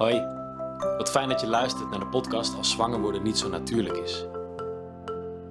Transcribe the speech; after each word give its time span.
Hoi, 0.00 0.26
wat 0.96 1.10
fijn 1.10 1.28
dat 1.28 1.40
je 1.40 1.46
luistert 1.46 1.90
naar 1.90 1.98
de 1.98 2.06
podcast 2.06 2.56
Als 2.56 2.70
zwanger 2.70 3.00
worden 3.00 3.22
niet 3.22 3.38
zo 3.38 3.48
natuurlijk 3.48 3.96
is. 3.96 4.26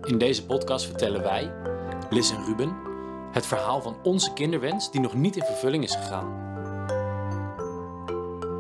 In 0.04 0.18
deze 0.18 0.46
podcast 0.46 0.86
vertellen 0.86 1.22
wij, 1.22 1.54
Liz 2.10 2.32
en 2.32 2.46
Ruben, 2.46 2.76
het 3.32 3.46
verhaal 3.46 3.82
van 3.82 3.98
onze 4.04 4.34
kinderwens 4.34 4.92
die 4.92 5.02
nog 5.02 5.14
niet 5.14 5.36
in 5.36 5.44
vervulling 5.44 5.84
is 5.84 5.96
gegaan. 5.96 6.28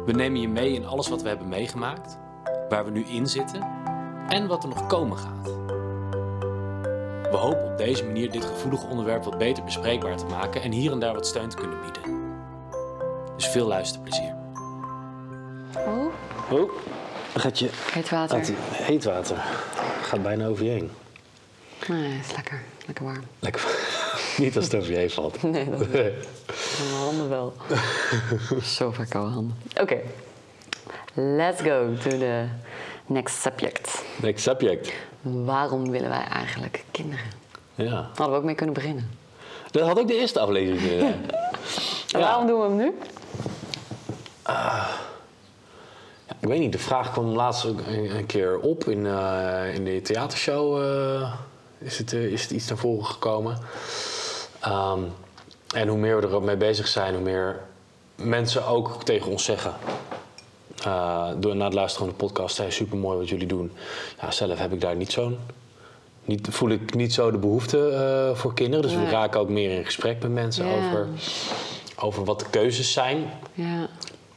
We 0.05 0.11
nemen 0.11 0.41
je 0.41 0.47
mee 0.47 0.73
in 0.73 0.85
alles 0.85 1.07
wat 1.07 1.21
we 1.21 1.27
hebben 1.27 1.47
meegemaakt, 1.47 2.17
waar 2.69 2.85
we 2.85 2.91
nu 2.91 3.03
in 3.03 3.27
zitten 3.27 3.67
en 4.27 4.47
wat 4.47 4.63
er 4.63 4.69
nog 4.69 4.87
komen 4.87 5.17
gaat. 5.17 5.47
We 7.31 7.37
hopen 7.37 7.71
op 7.71 7.77
deze 7.77 8.05
manier 8.05 8.31
dit 8.31 8.45
gevoelige 8.45 8.87
onderwerp 8.87 9.23
wat 9.23 9.37
beter 9.37 9.63
bespreekbaar 9.63 10.17
te 10.17 10.25
maken 10.25 10.61
en 10.61 10.71
hier 10.71 10.91
en 10.91 10.99
daar 10.99 11.13
wat 11.13 11.27
steun 11.27 11.49
te 11.49 11.57
kunnen 11.57 11.81
bieden. 11.81 12.21
Dus 13.35 13.47
veel 13.47 13.67
luisterplezier. 13.67 14.38
Oh, 16.51 16.71
gaat 17.35 17.59
je 17.59 17.69
heet 17.91 18.09
water. 18.09 18.37
het 18.37 18.53
heet 18.71 19.03
water. 19.03 19.37
Gaat 20.01 20.21
bijna 20.21 20.47
over 20.47 20.63
je 20.63 20.69
heen. 20.69 20.91
Nee, 21.87 22.19
is 22.19 22.35
lekker. 22.35 22.61
Lekker 22.85 23.05
warm. 23.05 23.23
Lekker. 23.39 23.65
Niet 24.37 24.55
als 24.55 24.65
het 24.65 24.75
over 24.75 24.91
je 24.91 24.97
heen 24.97 25.09
valt. 25.09 25.43
Nee, 25.43 25.69
dat 25.69 25.79
niet. 25.79 25.91
Mijn 25.93 27.01
handen 27.03 27.29
wel. 27.29 27.53
Zo 28.63 28.91
vaak 28.91 29.09
koude 29.09 29.31
handen. 29.31 29.57
Oké. 29.81 29.97
Let's 31.13 31.61
go 31.61 31.93
to 32.03 32.09
the 32.09 32.45
next 33.05 33.41
subject. 33.41 34.03
Next 34.21 34.43
subject. 34.43 34.93
Waarom 35.21 35.91
willen 35.91 36.09
wij 36.09 36.23
eigenlijk 36.23 36.83
kinderen? 36.91 37.25
Ja. 37.75 37.93
Hadden 38.07 38.29
we 38.29 38.35
ook 38.35 38.43
mee 38.43 38.55
kunnen 38.55 38.75
beginnen. 38.75 39.09
Dat 39.71 39.87
had 39.87 39.99
ook 39.99 40.07
de 40.07 40.19
eerste 40.19 40.39
aflevering 40.39 40.79
kunnen 40.81 40.99
zijn. 40.99 41.25
En 42.11 42.19
waarom 42.19 42.47
doen 42.47 42.59
we 42.59 42.65
hem 42.67 42.75
nu? 42.75 42.93
Ja, 46.29 46.35
ik 46.39 46.47
weet 46.47 46.59
niet, 46.59 46.71
de 46.71 46.79
vraag 46.79 47.11
kwam 47.11 47.25
laatst 47.25 47.65
ook 47.65 47.79
een, 47.87 48.25
keer 48.25 48.59
op 48.59 48.83
in, 48.83 49.05
eh, 49.05 49.75
in 49.75 49.83
de 49.83 50.01
theatershow. 50.01 50.81
eh, 50.81 51.33
is, 51.77 51.97
het, 51.97 52.13
eh, 52.13 52.23
is 52.25 52.41
het 52.41 52.51
iets 52.51 52.67
naar 52.67 52.77
voren 52.77 53.05
gekomen. 53.05 53.57
Ehm, 54.59 54.99
en 55.75 55.87
hoe 55.87 55.97
meer 55.97 56.15
we 56.21 56.27
er 56.27 56.33
ook 56.35 56.43
mee 56.43 56.57
bezig 56.57 56.87
zijn, 56.87 57.13
hoe 57.13 57.23
meer 57.23 57.59
mensen 58.15 58.65
ook 58.67 59.03
tegen 59.03 59.31
ons 59.31 59.43
zeggen. 59.43 59.73
Door 61.39 61.55
na 61.55 61.65
het 61.65 61.73
luisteren 61.73 62.07
van 62.07 62.17
de 62.17 62.25
podcast, 62.25 62.57
hey, 62.57 62.71
super 62.71 62.97
mooi 62.97 63.17
wat 63.17 63.29
jullie 63.29 63.47
doen. 63.47 63.71
Ja, 64.21 64.31
zelf 64.31 64.59
heb 64.59 64.73
ik 64.73 64.81
daar 64.81 64.95
niet 64.95 65.11
zo'n. 65.11 65.37
Niet, 66.25 66.47
voel 66.51 66.69
ik 66.69 66.93
niet 66.95 67.13
zo 67.13 67.31
de 67.31 67.37
behoefte 67.37 67.89
eh, 67.89 68.37
voor 68.37 68.53
kinderen. 68.53 68.81
Dus 68.81 68.95
we 68.95 69.09
raken 69.09 69.39
ook 69.39 69.49
meer 69.49 69.71
in 69.77 69.85
gesprek 69.85 70.21
met 70.21 70.31
mensen 70.31 70.65
Ja. 70.65 70.75
over, 70.77 71.07
over 71.99 72.23
wat 72.23 72.39
de 72.39 72.45
keuzes 72.49 72.91
zijn 72.93 73.29
Ja. 73.53 73.87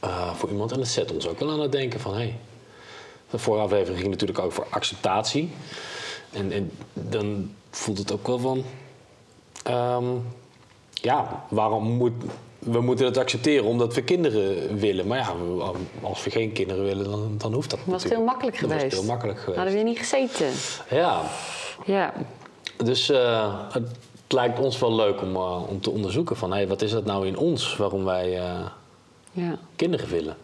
Eh, 0.03 0.33
voor 0.33 0.49
iemand. 0.49 0.71
En 0.71 0.77
dat 0.77 0.87
zet 0.87 1.11
ons 1.13 1.27
ook 1.27 1.39
wel 1.39 1.51
aan 1.51 1.59
het 1.59 1.71
denken 1.71 1.99
van... 1.99 2.13
Hey, 2.13 2.35
de 3.29 3.37
vorige 3.37 3.63
aflevering 3.63 3.97
ging 3.99 4.11
natuurlijk 4.11 4.39
ook 4.39 4.51
voor 4.51 4.67
acceptatie. 4.69 5.51
En, 6.31 6.51
en 6.51 6.71
dan 6.93 7.51
voelt 7.69 7.97
het 7.97 8.11
ook 8.11 8.27
wel 8.27 8.39
van... 8.39 8.63
ehm, 9.63 10.05
ja, 10.91 11.45
waarom 11.49 11.83
moet... 11.83 12.13
We 12.59 12.81
moeten 12.81 13.05
het 13.05 13.17
accepteren 13.17 13.65
omdat 13.65 13.93
we 13.95 14.01
kinderen 14.03 14.77
willen. 14.77 15.07
Maar 15.07 15.17
ja, 15.17 15.33
als 16.01 16.23
we 16.23 16.29
geen 16.29 16.51
kinderen 16.51 16.83
willen, 16.83 17.03
dan, 17.11 17.35
dan 17.37 17.53
hoeft 17.53 17.69
dat 17.69 17.79
Was 17.85 18.03
het 18.03 18.11
natuurlijk. 18.11 18.15
heel 18.19 18.25
makkelijk 18.25 18.59
was 18.59 18.69
geweest? 18.71 18.83
het 18.83 18.93
heel 18.93 19.03
makkelijk 19.11 19.39
geweest. 19.39 19.57
Hadden 19.57 19.77
we 19.77 19.83
niet 19.83 19.97
gezeten? 19.97 20.47
Ja, 20.89 21.21
Ja. 21.85 22.13
dus 22.83 23.09
eh, 23.09 23.53
het 23.71 23.87
lijkt 24.27 24.59
ons 24.59 24.79
wel 24.79 24.95
leuk 24.95 25.21
om, 25.21 25.35
eh, 25.35 25.69
om 25.69 25.81
te 25.81 25.89
onderzoeken 25.89 26.35
van... 26.35 26.51
Hey, 26.51 26.67
wat 26.67 26.81
is 26.81 26.91
dat 26.91 27.05
nou 27.05 27.27
in 27.27 27.37
ons 27.37 27.77
waarom 27.77 28.05
wij 28.05 28.37
eh, 28.39 28.59
Ja. 29.33 29.57
kinderen 29.75 30.09
willen? 30.09 30.37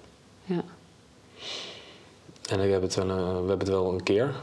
Ja. 0.45 0.61
En 2.49 2.59
we 2.59 2.65
hebben, 2.67 2.81
het 2.81 2.95
wel, 2.95 3.09
eh, 3.09 3.15
we 3.17 3.23
hebben 3.47 3.57
het 3.59 3.69
wel 3.69 3.91
een 3.91 4.03
keer 4.03 4.35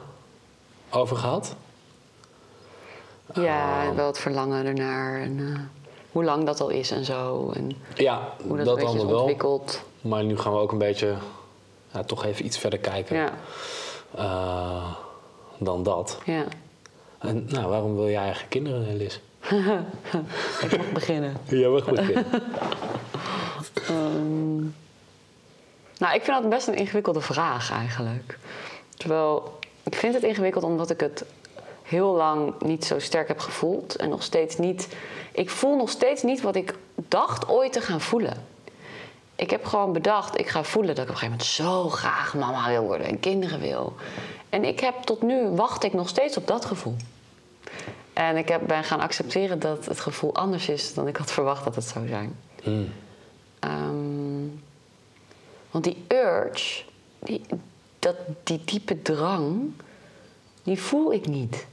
over 0.90 1.16
gehad. 1.16 1.54
Ja, 3.34 3.94
wel 3.94 4.06
het 4.06 4.18
verlangen 4.18 4.66
ernaar. 4.66 5.20
En 5.20 5.38
eh, 5.54 5.60
hoe 6.12 6.24
lang 6.24 6.44
dat 6.46 6.60
al 6.60 6.68
is 6.68 6.90
en 6.90 7.04
zo. 7.04 7.50
En 7.54 7.70
Ja, 7.94 8.34
hoe 8.46 8.56
dat, 8.56 8.66
dat, 8.66 8.78
een 8.78 8.84
allemaal 8.86 9.06
wel. 9.06 9.18
ontwikkeld. 9.18 9.82
Maar 10.00 10.24
nu 10.24 10.38
gaan 10.38 10.52
we 10.52 10.58
ook 10.58 10.72
een 10.72 10.78
beetje 10.78 11.14
ja, 11.92 12.02
toch 12.02 12.24
even 12.24 12.44
iets 12.44 12.58
verder 12.58 12.78
kijken 12.78 13.16
Ja. 13.16 13.32
eh, 14.16 14.92
dan 15.58 15.82
dat. 15.82 16.18
Ja. 16.24 16.44
En 17.18 17.46
nou, 17.48 17.66
waarom 17.68 17.94
wil 17.96 18.08
jij 18.08 18.20
eigenlijk 18.22 18.50
kinderen, 18.50 18.96
Liz? 18.96 19.18
Ik 20.62 20.76
mag 20.76 20.92
beginnen. 20.92 21.36
Ja, 21.48 21.68
mag 21.68 21.84
beginnen. 21.84 22.26
Nou, 25.98 26.14
ik 26.14 26.22
vind 26.22 26.42
dat 26.42 26.50
best 26.50 26.68
een 26.68 26.74
ingewikkelde 26.74 27.20
vraag 27.20 27.72
eigenlijk. 27.72 28.38
Terwijl, 28.96 29.58
ik 29.82 29.94
vind 29.94 30.14
het 30.14 30.22
ingewikkeld 30.22 30.64
omdat 30.64 30.90
ik 30.90 31.00
het 31.00 31.24
heel 31.82 32.14
lang 32.14 32.60
niet 32.60 32.84
zo 32.84 32.98
sterk 32.98 33.28
heb 33.28 33.38
gevoeld. 33.38 33.96
En 33.96 34.08
nog 34.08 34.22
steeds 34.22 34.56
niet... 34.56 34.88
Ik 35.32 35.50
voel 35.50 35.76
nog 35.76 35.90
steeds 35.90 36.22
niet 36.22 36.40
wat 36.40 36.56
ik 36.56 36.74
dacht 36.94 37.48
ooit 37.48 37.72
te 37.72 37.80
gaan 37.80 38.00
voelen. 38.00 38.46
Ik 39.36 39.50
heb 39.50 39.64
gewoon 39.64 39.92
bedacht, 39.92 40.38
ik 40.38 40.48
ga 40.48 40.64
voelen 40.64 40.94
dat 40.94 41.04
ik 41.04 41.10
op 41.10 41.14
een 41.14 41.20
gegeven 41.20 41.38
moment 41.38 41.80
zo 41.84 41.88
graag 41.88 42.34
mama 42.34 42.68
wil 42.68 42.82
worden 42.82 43.06
en 43.06 43.20
kinderen 43.20 43.60
wil. 43.60 43.94
En 44.48 44.64
ik 44.64 44.80
heb 44.80 44.94
tot 45.04 45.22
nu, 45.22 45.48
wacht 45.48 45.84
ik 45.84 45.92
nog 45.92 46.08
steeds 46.08 46.36
op 46.36 46.46
dat 46.46 46.64
gevoel. 46.64 46.96
En 48.12 48.36
ik 48.36 48.48
heb, 48.48 48.60
ben 48.66 48.84
gaan 48.84 49.00
accepteren 49.00 49.58
dat 49.58 49.84
het 49.84 50.00
gevoel 50.00 50.34
anders 50.34 50.68
is 50.68 50.94
dan 50.94 51.08
ik 51.08 51.16
had 51.16 51.32
verwacht 51.32 51.64
dat 51.64 51.74
het 51.74 51.84
zou 51.84 52.08
zijn. 52.08 52.36
Hmm. 52.62 52.92
Ehm, 53.58 54.25
want 55.76 55.88
die 55.88 56.04
urge, 56.08 56.82
die, 57.18 57.40
dat, 57.98 58.16
die 58.42 58.60
diepe 58.64 59.02
drang, 59.02 59.72
die 60.62 60.80
voel 60.80 61.12
ik 61.12 61.26
niet. 61.26 61.66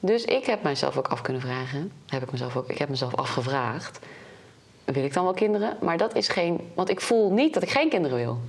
Dus 0.00 0.24
ik 0.24 0.46
heb 0.46 0.62
mijzelf 0.62 0.96
ook 0.96 1.08
af 1.08 1.20
kunnen 1.20 1.42
vragen. 1.42 1.92
Heb 2.06 2.22
ik, 2.22 2.32
mezelf 2.32 2.56
ook, 2.56 2.68
ik 2.68 2.78
heb 2.78 2.88
mezelf 2.88 3.14
afgevraagd. 3.14 3.98
Wil 4.84 5.04
ik 5.04 5.12
dan 5.12 5.24
wel 5.24 5.32
kinderen? 5.32 5.76
Maar 5.80 5.96
dat 5.96 6.14
is 6.14 6.28
geen. 6.28 6.70
Want 6.74 6.90
ik 6.90 7.00
voel 7.00 7.32
niet 7.32 7.54
dat 7.54 7.62
ik 7.62 7.70
geen 7.70 7.88
kinderen 7.88 8.16
wil. 8.16 8.40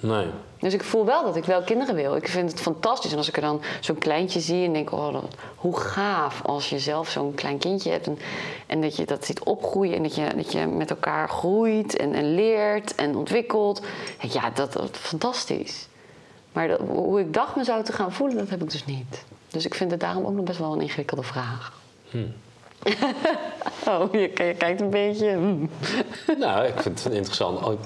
Nee. 0.00 0.26
Dus 0.60 0.74
ik 0.74 0.82
voel 0.84 1.04
wel 1.04 1.24
dat 1.24 1.36
ik 1.36 1.44
wel 1.44 1.62
kinderen 1.62 1.94
wil. 1.94 2.16
Ik 2.16 2.28
vind 2.28 2.50
het 2.50 2.60
fantastisch. 2.60 3.12
En 3.12 3.16
als 3.18 3.28
ik 3.28 3.36
er 3.36 3.42
dan 3.42 3.60
zo'n 3.80 3.98
kleintje 3.98 4.40
zie 4.40 4.64
en 4.66 4.72
denk... 4.72 4.92
Oh, 4.92 5.12
dat- 5.12 5.34
hoe 5.56 5.76
gaaf 5.78 6.42
als 6.44 6.68
je 6.70 6.78
zelf 6.78 7.08
zo'n 7.08 7.34
klein 7.34 7.58
kindje 7.58 7.90
hebt... 7.90 8.06
En, 8.06 8.18
en 8.66 8.80
dat 8.80 8.96
je 8.96 9.04
dat 9.06 9.24
ziet 9.24 9.42
opgroeien... 9.42 9.94
en 9.96 10.02
dat 10.02 10.14
je, 10.14 10.26
dat 10.36 10.52
je 10.52 10.66
met 10.66 10.90
elkaar 10.90 11.28
groeit 11.28 11.96
en, 11.96 12.14
en 12.14 12.34
leert 12.34 12.94
en 12.94 13.16
ontwikkelt. 13.16 13.82
Ja, 14.20 14.50
dat, 14.50 14.72
dat 14.72 14.96
fantastisch. 14.96 15.88
Maar 16.52 16.68
dat- 16.68 16.80
hoe 16.80 17.20
ik 17.20 17.32
dacht 17.34 17.56
me 17.56 17.64
zou 17.64 17.84
te 17.84 17.92
gaan 17.92 18.12
voelen, 18.12 18.36
dat 18.36 18.50
heb 18.50 18.62
ik 18.62 18.70
dus 18.70 18.84
niet. 18.84 19.24
Dus 19.48 19.64
ik 19.66 19.74
vind 19.74 19.90
het 19.90 20.00
daarom 20.00 20.24
ook 20.26 20.34
nog 20.34 20.44
best 20.44 20.58
wel 20.58 20.72
een 20.72 20.80
ingewikkelde 20.80 21.22
vraag. 21.22 21.72
oh, 23.88 24.12
je, 24.12 24.18
je 24.18 24.54
kijkt 24.58 24.80
een 24.80 24.90
beetje... 24.90 25.30
hmm. 25.30 25.70
Nou, 26.38 26.66
ik 26.66 26.80
vind 26.80 27.04
het 27.04 27.12
interessant. 27.12 27.64
Oh, 27.66 27.78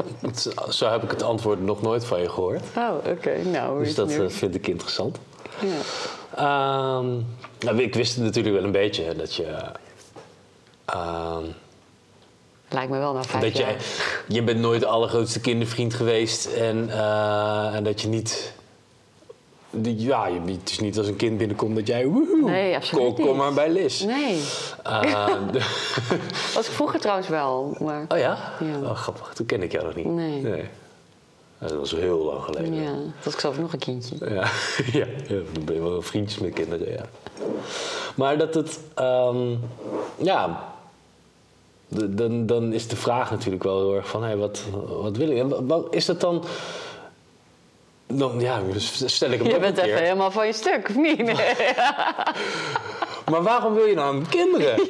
Zo 0.71 0.89
heb 0.91 1.03
ik 1.03 1.11
het 1.11 1.23
antwoord 1.23 1.61
nog 1.63 1.83
nooit 1.83 2.05
van 2.05 2.21
je 2.21 2.29
gehoord. 2.29 2.63
Oh, 2.77 2.91
oké. 3.07 3.43
Nou, 3.45 3.85
Dus 3.85 3.95
dat 3.95 4.11
eh, 4.11 4.25
vind 4.29 4.55
ik 4.55 4.67
interessant. 4.67 5.19
Ja. 5.61 5.69
Ehm, 6.37 7.07
nou, 7.61 7.83
ik 7.83 7.95
wist 7.95 8.17
natuurlijk 8.17 8.55
wel 8.55 8.65
een 8.65 8.73
beetje 8.73 9.15
dat 9.17 9.35
je... 9.35 9.55
ehm, 10.85 11.45
Lijkt 12.69 12.91
me 12.91 12.99
wel 12.99 13.13
na 13.13 13.23
vijf 13.23 13.43
dat 13.45 13.57
jaar. 13.57 13.69
jij, 13.71 13.77
je 14.29 14.43
bent 14.43 14.59
nooit 14.61 14.81
de 14.81 14.87
allergrootste 14.87 15.41
kindervriend 15.41 15.95
geweest 15.95 16.47
en, 16.47 16.89
eh, 16.91 17.75
en 17.75 17.85
dat 17.85 18.01
je 18.01 18.09
niet. 18.09 18.53
Die- 19.73 20.01
Ja, 20.07 20.29
het 20.45 20.71
is 20.71 20.79
niet 20.79 20.99
als 20.99 21.07
een 21.07 21.17
kind 21.17 21.39
binnenkomt 21.39 21.75
dat 21.77 21.87
jij. 21.87 22.07
woehoe, 22.07 22.51
Nee, 22.51 22.75
absoluut 22.77 23.15
kom, 23.15 23.37
maar 23.37 23.53
bij 23.53 23.71
Liz. 23.71 24.01
Nee. 24.01 24.41
De- 25.53 25.53
Was 26.55 26.67
ik 26.67 26.73
vroeger 26.73 27.01
trouwens 27.01 27.29
wel, 27.29 27.77
maar... 27.81 28.05
oh 28.09 28.19
ja? 28.19 28.39
Ja. 28.61 28.79
Oh, 28.91 28.97
grappig. 28.97 29.33
Toen 29.35 29.47
ken 29.47 29.63
ik 29.63 29.73
jou 29.73 29.85
nog 29.85 29.95
niet. 29.95 30.07
Nee. 30.07 30.65
Dat 31.59 31.73
was 31.73 31.91
heel 31.91 32.19
lang 32.25 32.43
geleden. 32.45 32.75
Ja, 32.75 32.91
dat 32.91 33.25
was 33.25 33.35
ik 33.35 33.41
zelf 33.41 33.59
nog 33.59 33.73
een 33.73 33.79
kindje. 33.79 34.17
Ja, 34.21 34.29
ja, 34.99 35.07
ja, 35.29 35.41
dan 35.53 35.65
ben 35.65 35.75
je 35.75 35.81
wel 35.83 36.03
vriendjes 36.03 36.39
met 36.41 36.53
kinderen, 36.53 36.93
ja. 36.93 37.05
Maar 38.15 38.39
dat 38.39 38.55
het, 38.55 38.81
ehm, 38.95 39.55
ja, 40.17 40.65
dan, 41.89 42.47
dan 42.47 42.73
is 42.73 42.89
de 42.89 42.97
vraag 42.97 43.31
natuurlijk 43.31 43.63
wel 43.63 43.79
heel 43.79 43.95
erg 43.95 44.09
van, 44.09 44.23
hé, 44.25 44.37
wat, 44.37 44.63
wat 45.03 45.17
wil 45.17 45.31
ik? 45.31 45.39
En 45.39 45.67
wat 45.67 45.87
is 45.95 46.05
dat 46.07 46.21
dan, 46.21 46.45
dan 48.19 48.41
ja, 48.41 48.61
dus 48.73 49.03
stel 49.07 49.31
ik 49.31 49.43
hem 49.43 49.51
Je 49.51 49.59
bent 49.59 49.79
even 49.79 50.03
helemaal 50.03 50.31
van 50.31 50.47
je 50.47 50.53
stuk, 50.53 50.89
of 50.89 50.95
niet? 50.95 51.33
Maar 53.31 53.43
waarom 53.43 53.75
wil 53.75 53.85
je 53.85 53.95
nou 53.95 54.25
kinderen? 54.29 54.77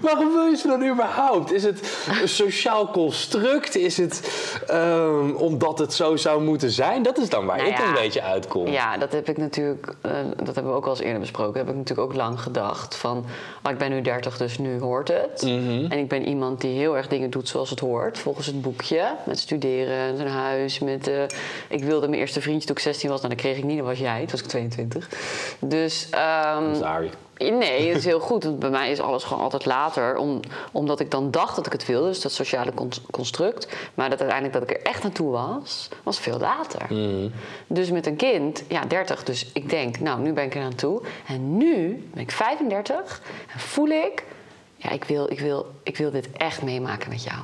Waarom 0.08 0.32
wil 0.32 0.46
je 0.46 0.56
ze 0.56 0.66
dan 0.66 0.88
überhaupt? 0.88 1.52
Is 1.52 1.62
het 1.62 2.06
een 2.22 2.28
sociaal 2.28 2.90
construct? 2.90 3.76
Is 3.76 3.96
het 3.96 4.22
ehm, 4.66 5.30
omdat 5.30 5.78
het 5.78 5.92
zo 5.94 6.16
zou 6.16 6.42
moeten 6.42 6.70
zijn? 6.70 7.02
Dat 7.02 7.18
is 7.18 7.28
dan 7.28 7.46
waar 7.46 7.56
Nou 7.56 7.68
ik 7.68 7.78
ja. 7.78 7.86
een 7.88 7.94
beetje 7.94 8.22
uitkom. 8.22 8.66
Ja, 8.66 8.96
dat 8.96 9.12
heb 9.12 9.28
ik 9.28 9.36
natuurlijk, 9.36 9.94
eh, 10.00 10.12
dat 10.36 10.54
hebben 10.54 10.72
we 10.72 10.78
ook 10.78 10.84
al 10.84 10.90
eens 10.90 11.00
eerder 11.00 11.20
besproken, 11.20 11.60
heb 11.60 11.68
ik 11.68 11.76
natuurlijk 11.76 12.08
ook 12.08 12.14
lang 12.16 12.40
gedacht. 12.40 12.94
Van, 12.96 13.24
oh, 13.62 13.72
ik 13.72 13.78
ben 13.78 13.90
nu 13.90 14.00
30, 14.02 14.36
dus 14.36 14.58
nu 14.58 14.80
hoort 14.80 15.08
het. 15.08 15.42
Mhm. 15.42 15.86
En 15.88 15.98
ik 15.98 16.08
ben 16.08 16.28
iemand 16.28 16.60
die 16.60 16.78
heel 16.78 16.96
erg 16.96 17.08
dingen 17.08 17.30
doet 17.30 17.48
zoals 17.48 17.70
het 17.70 17.80
hoort, 17.80 18.18
volgens 18.18 18.46
het 18.46 18.62
boekje. 18.62 19.02
Met 19.26 19.38
studeren, 19.38 20.20
een 20.20 20.28
huis, 20.28 20.78
met... 20.78 21.08
eh, 21.08 21.22
ik 21.68 21.84
wilde 21.84 22.08
mijn 22.08 22.20
eerste 22.20 22.40
vriendje 22.40 22.66
toen 22.66 22.76
ik 22.76 22.82
16 22.82 23.10
was, 23.10 23.20
nou 23.20 23.34
dat 23.34 23.42
kreeg 23.42 23.56
ik 23.56 23.64
niet, 23.64 23.78
dat 23.78 23.86
was 23.86 23.98
jij, 23.98 24.18
toen 24.18 24.30
was 24.30 24.40
ik 24.40 24.46
22. 24.46 25.08
Dus... 25.60 26.08
ehm, 26.10 26.74
Sorry. 26.74 27.10
Nee, 27.38 27.88
het 27.88 27.96
is 27.98 28.04
heel 28.04 28.20
goed. 28.20 28.44
Want 28.44 28.58
bij 28.58 28.70
mij 28.70 28.90
is 28.90 29.00
alles 29.00 29.24
gewoon 29.24 29.42
altijd 29.42 29.64
later. 29.66 30.16
Om, 30.16 30.40
omdat 30.72 31.00
ik 31.00 31.10
dan 31.10 31.30
dacht 31.30 31.56
dat 31.56 31.66
ik 31.66 31.72
het 31.72 31.86
wilde. 31.86 32.06
Dus 32.08 32.20
dat 32.20 32.32
sociale 32.32 32.74
con- 32.74 32.90
construct. 33.10 33.68
Maar 33.94 34.10
dat 34.10 34.20
uiteindelijk 34.20 34.58
dat 34.60 34.70
ik 34.70 34.76
er 34.76 34.82
echt 34.92 35.02
naartoe 35.02 35.30
was, 35.30 35.88
was 36.02 36.18
veel 36.18 36.38
later. 36.38 36.86
Dus 37.66 37.90
met 37.90 38.06
een 38.06 38.16
kind, 38.16 38.62
ja, 38.68 38.84
30. 38.84 39.24
Dus 39.24 39.50
ik 39.52 39.70
denk, 39.70 40.00
nou, 40.00 40.20
nu 40.20 40.32
ben 40.32 40.44
ik 40.44 40.54
er 40.54 40.62
aan 40.62 40.74
toe. 40.74 41.02
En 41.26 41.56
nu 41.56 42.08
ben 42.12 42.22
ik 42.22 42.30
35. 42.30 43.22
En 43.52 43.58
voel 43.60 43.88
ik, 43.88 44.24
ja, 44.76 44.90
ik 44.90 45.04
wil, 45.04 45.30
ik 45.30 45.40
wil, 45.40 45.66
ik 45.82 45.96
wil 45.96 46.10
dit 46.10 46.28
echt 46.32 46.62
meemaken 46.62 47.08
met 47.10 47.22
jou. 47.22 47.38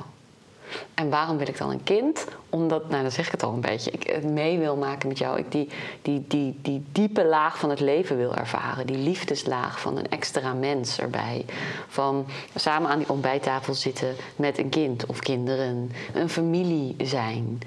En 0.93 1.09
waarom 1.09 1.37
wil 1.37 1.47
ik 1.47 1.57
dan 1.57 1.69
een 1.69 1.83
kind? 1.83 2.25
Omdat, 2.49 2.89
nou 2.89 3.01
dan 3.01 3.11
zeg 3.11 3.25
ik 3.25 3.31
het 3.31 3.43
al 3.43 3.53
een 3.53 3.61
beetje, 3.61 3.91
ik 3.91 4.07
het 4.07 4.23
mee 4.23 4.59
wil 4.59 4.75
maken 4.75 5.07
met 5.07 5.17
jou. 5.17 5.37
Ik 5.37 5.51
die, 5.51 5.69
die, 6.01 6.25
die, 6.27 6.59
die 6.61 6.83
diepe 6.91 7.25
laag 7.25 7.59
van 7.59 7.69
het 7.69 7.79
leven 7.79 8.17
wil 8.17 8.35
ervaren. 8.35 8.87
Die 8.87 8.97
liefdeslaag 8.97 9.79
van 9.79 9.97
een 9.97 10.09
extra 10.09 10.53
mens 10.53 10.99
erbij. 10.99 11.45
Van 11.87 12.25
samen 12.55 12.89
aan 12.89 12.97
die 12.97 13.09
ontbijttafel 13.09 13.73
zitten 13.73 14.15
met 14.35 14.57
een 14.57 14.69
kind 14.69 15.05
of 15.05 15.19
kinderen. 15.19 15.91
Een 16.13 16.29
familie 16.29 16.95
zijn. 16.97 17.59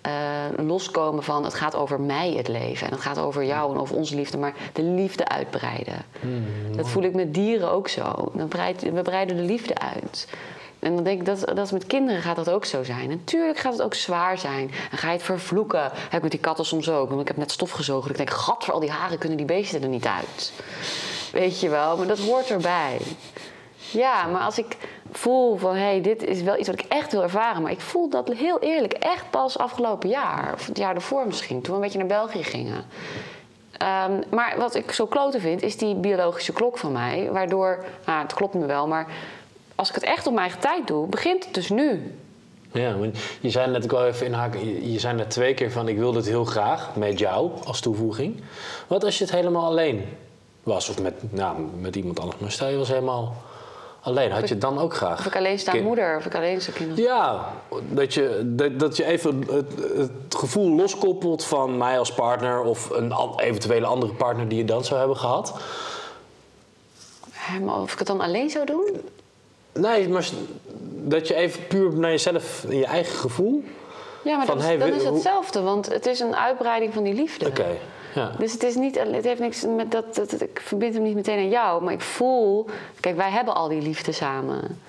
Eh, 0.00 0.12
loskomen 0.56 1.22
van 1.22 1.44
het 1.44 1.54
gaat 1.54 1.74
over 1.74 2.00
mij 2.00 2.32
het 2.32 2.48
leven. 2.48 2.86
En 2.86 2.92
het 2.92 3.02
gaat 3.02 3.18
over 3.18 3.44
jou 3.44 3.72
en 3.72 3.80
over 3.80 3.96
onze 3.96 4.14
liefde. 4.14 4.38
Maar 4.38 4.54
de 4.72 4.82
liefde 4.82 5.28
uitbreiden. 5.28 6.04
dat 6.76 6.88
voel 6.88 7.02
ik 7.02 7.14
met 7.14 7.34
dieren 7.34 7.70
ook 7.70 7.88
zo. 7.88 8.32
We 8.92 9.02
breiden 9.02 9.36
de 9.36 9.42
liefde 9.42 9.78
uit. 9.78 10.28
En 10.84 10.94
dan 10.94 11.04
denk 11.04 11.20
ik, 11.20 11.26
dat, 11.26 11.40
dat 11.40 11.58
is 11.58 11.70
met 11.70 11.86
kinderen 11.86 12.22
gaat 12.22 12.36
dat 12.36 12.50
ook 12.50 12.64
zo 12.64 12.82
zijn. 12.82 13.08
Natuurlijk 13.08 13.58
gaat 13.58 13.72
het 13.72 13.82
ook 13.82 13.94
zwaar 13.94 14.38
zijn. 14.38 14.70
En 14.90 14.98
ga 14.98 15.06
je 15.06 15.12
het 15.12 15.22
vervloeken. 15.22 15.82
Heb 15.82 16.12
ik 16.12 16.22
met 16.22 16.30
die 16.30 16.40
katten 16.40 16.64
soms 16.64 16.90
ook. 16.90 17.08
Want 17.08 17.20
ik 17.20 17.28
heb 17.28 17.36
net 17.36 17.50
stof 17.50 17.70
gezogen. 17.70 18.10
Ik 18.10 18.16
denk, 18.16 18.30
gat 18.30 18.64
voor 18.64 18.74
al 18.74 18.80
die 18.80 18.90
haren 18.90 19.18
kunnen 19.18 19.36
die 19.36 19.46
beesten 19.46 19.82
er 19.82 19.88
niet 19.88 20.06
uit. 20.06 20.52
Weet 21.32 21.60
je 21.60 21.68
wel, 21.68 21.96
maar 21.96 22.06
dat 22.06 22.18
hoort 22.18 22.50
erbij. 22.50 22.98
Ja, 23.76 24.26
maar 24.26 24.40
als 24.40 24.58
ik 24.58 24.76
voel 25.12 25.56
van, 25.56 25.74
hé, 25.74 25.82
hey, 25.82 26.00
dit 26.00 26.22
is 26.22 26.42
wel 26.42 26.58
iets 26.58 26.68
wat 26.68 26.80
ik 26.80 26.86
echt 26.88 27.12
wil 27.12 27.22
ervaren. 27.22 27.62
Maar 27.62 27.72
ik 27.72 27.80
voel 27.80 28.08
dat 28.08 28.32
heel 28.32 28.58
eerlijk 28.58 28.92
echt 28.92 29.30
pas 29.30 29.58
afgelopen 29.58 30.08
jaar. 30.08 30.52
Of 30.54 30.66
het 30.66 30.78
jaar 30.78 30.94
ervoor 30.94 31.26
misschien, 31.26 31.60
toen 31.60 31.70
we 31.70 31.76
een 31.76 31.84
beetje 31.84 31.98
naar 31.98 32.06
België 32.06 32.44
gingen. 32.44 32.84
Ehm, 33.78 34.20
maar 34.30 34.54
wat 34.58 34.74
ik 34.74 34.92
zo 34.92 35.06
kloten 35.06 35.40
vind, 35.40 35.62
is 35.62 35.76
die 35.76 35.94
biologische 35.94 36.52
klok 36.52 36.78
van 36.78 36.92
mij. 36.92 37.28
Waardoor, 37.32 37.84
nou, 38.06 38.22
het 38.22 38.34
klopt 38.34 38.54
me 38.54 38.66
wel, 38.66 38.86
maar 38.86 39.06
als 39.74 39.88
ik 39.88 39.94
het 39.94 40.04
echt 40.04 40.26
op 40.26 40.32
mijn 40.32 40.46
eigen 40.46 40.60
tijd 40.60 40.86
doe, 40.86 41.06
begint 41.06 41.44
het 41.44 41.54
dus 41.54 41.68
nu. 41.68 42.14
Ja, 42.72 42.96
maar 42.96 43.08
je 43.40 43.50
zei 43.50 43.70
net, 43.70 43.84
ik 43.84 43.90
wil 43.90 44.04
even 44.04 44.26
inhaken, 44.26 44.66
je, 44.66 44.92
je 44.92 44.98
zei 44.98 45.16
net 45.16 45.30
twee 45.30 45.54
keer 45.54 45.70
van 45.70 45.88
ik 45.88 45.98
wil 45.98 46.12
dit 46.12 46.26
heel 46.26 46.44
graag 46.44 46.96
met 46.96 47.18
jou 47.18 47.50
als 47.64 47.80
toevoeging. 47.80 48.42
Wat 48.86 49.04
als 49.04 49.18
je 49.18 49.24
het 49.24 49.32
helemaal 49.32 49.64
alleen 49.64 50.04
was 50.62 50.88
of 50.88 51.00
met, 51.00 51.32
nou, 51.32 51.56
met 51.78 51.96
iemand 51.96 52.20
anders, 52.20 52.40
maar 52.40 52.50
stel 52.50 52.68
je 52.68 52.76
was 52.76 52.88
helemaal 52.88 53.34
alleen, 54.00 54.30
had 54.30 54.48
je 54.48 54.54
het 54.54 54.60
dan 54.60 54.78
ook 54.78 54.94
graag? 54.94 55.18
Of 55.18 55.26
ik 55.26 55.36
alleen 55.36 55.58
staan 55.58 55.74
Kind- 55.74 55.86
moeder, 55.86 56.16
of 56.16 56.26
ik 56.26 56.34
alleen 56.34 56.60
staan 56.60 56.74
kinderen. 56.74 57.04
Ja, 57.04 57.52
dat 57.88 58.14
je, 58.14 58.42
dat, 58.44 58.78
dat 58.78 58.96
je 58.96 59.04
even 59.04 59.44
het, 59.50 59.72
het 59.96 60.34
gevoel 60.34 60.74
loskoppelt 60.74 61.44
van 61.44 61.76
mij 61.76 61.98
als 61.98 62.12
partner 62.12 62.62
of 62.62 62.90
een 62.90 63.12
eventuele 63.36 63.86
andere 63.86 64.12
partner 64.12 64.48
die 64.48 64.58
je 64.58 64.64
dan 64.64 64.84
zou 64.84 64.98
hebben 64.98 65.16
gehad. 65.16 65.60
Maar 67.62 67.80
of 67.80 67.92
ik 67.92 67.98
het 67.98 68.06
dan 68.06 68.20
alleen 68.20 68.50
zou 68.50 68.66
doen? 68.66 69.00
Nee, 69.74 70.08
maar 70.08 70.28
dat 71.04 71.28
je 71.28 71.34
even 71.34 71.66
puur 71.66 71.94
naar 71.94 72.10
jezelf, 72.10 72.64
in 72.68 72.78
je 72.78 72.86
eigen 72.86 73.14
gevoel. 73.14 73.62
Ja, 74.24 74.36
maar 74.36 74.46
Van, 74.46 74.56
dat, 74.56 74.64
hey, 74.64 74.74
is, 74.74 74.80
dat 74.80 74.94
is 74.94 75.04
hetzelfde, 75.04 75.60
want 75.60 75.88
het 75.88 76.06
is 76.06 76.20
een 76.20 76.36
uitbreiding 76.36 76.94
van 76.94 77.02
die 77.02 77.14
liefde. 77.14 77.46
Oké, 77.46 77.66
ja. 78.14 78.32
Dus 78.38 78.52
het, 78.52 78.62
is 78.62 78.74
niet, 78.74 78.98
het 78.98 79.24
heeft 79.24 79.40
niks 79.40 79.64
met 79.76 79.90
dat, 79.90 80.14
dat, 80.14 80.40
Ik 80.40 80.60
verbind 80.64 80.94
hem 80.94 81.02
niet 81.02 81.14
meteen 81.14 81.38
aan 81.38 81.48
jou, 81.48 81.82
maar 81.82 81.92
ik 81.92 82.00
voel. 82.00 82.66
Kijk, 83.00 83.16
wij 83.16 83.30
hebben 83.30 83.54
al 83.54 83.68
die 83.68 83.82
liefde 83.82 84.12
samen. 84.12 84.80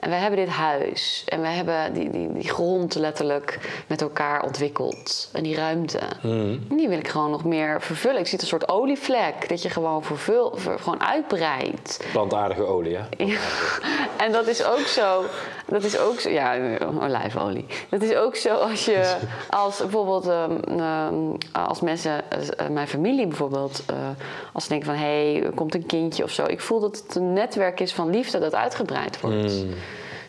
En 0.00 0.10
wij 0.10 0.18
hebben 0.18 0.38
dit 0.38 0.48
huis. 0.48 1.24
En 1.28 1.40
wij 1.40 1.52
hebben 1.54 1.92
die, 1.92 2.10
die, 2.10 2.32
die 2.32 2.48
grond 2.48 2.94
letterlijk 2.94 3.58
met 3.86 4.02
elkaar 4.02 4.42
ontwikkeld. 4.42 5.28
En 5.32 5.42
die 5.42 5.56
ruimte. 5.56 5.98
En 6.22 6.76
die 6.76 6.88
wil 6.88 6.98
ik 6.98 7.08
gewoon 7.08 7.30
nog 7.30 7.44
meer 7.44 7.82
vervullen. 7.82 8.20
Ik 8.20 8.26
zie 8.26 8.40
een 8.40 8.46
soort 8.46 8.68
olievlek. 8.68 9.48
Dat 9.48 9.62
je 9.62 9.70
gewoon, 9.70 10.02
vervul, 10.04 10.52
ver- 10.56 10.78
gewoon 10.78 11.02
uitbreidt. 11.02 12.04
Plantaardige 12.12 12.62
olie. 12.64 12.92
Ja. 12.92 13.06
En 14.16 14.32
dat 14.32 14.46
is 14.46 14.64
ook 14.64 14.78
zo. 14.86 15.24
Dat 15.74 15.82
is 15.84 15.98
ook 15.98 16.20
zo. 16.20 16.28
Ja, 16.30 16.76
olijfolie. 17.00 17.66
Dat 17.88 18.02
is 18.02 18.14
ook 18.14 18.36
zo 18.36 18.54
als 18.54 18.84
je. 18.84 19.16
Als 19.50 19.78
bijvoorbeeld. 19.78 20.26
ehm, 20.28 20.78
ehm, 20.80 21.14
als 21.52 21.80
mensen. 21.80 22.30
eh, 22.30 22.68
mijn 22.68 22.88
familie 22.88 23.26
bijvoorbeeld. 23.26 23.82
eh, 23.86 23.96
als 24.52 24.62
ze 24.62 24.68
denken 24.68 24.86
van 24.88 24.96
hé, 24.96 25.32
hey, 25.32 25.42
er 25.44 25.52
komt 25.52 25.74
een 25.74 25.86
kindje 25.86 26.24
of 26.24 26.30
zo. 26.30 26.44
Ik 26.46 26.60
voel 26.60 26.80
dat 26.80 27.02
het 27.06 27.14
een 27.16 27.32
netwerk 27.32 27.80
is 27.80 27.92
van 27.94 28.10
liefde 28.10 28.38
dat 28.38 28.54
uitgebreid 28.54 29.20
wordt. 29.20 29.64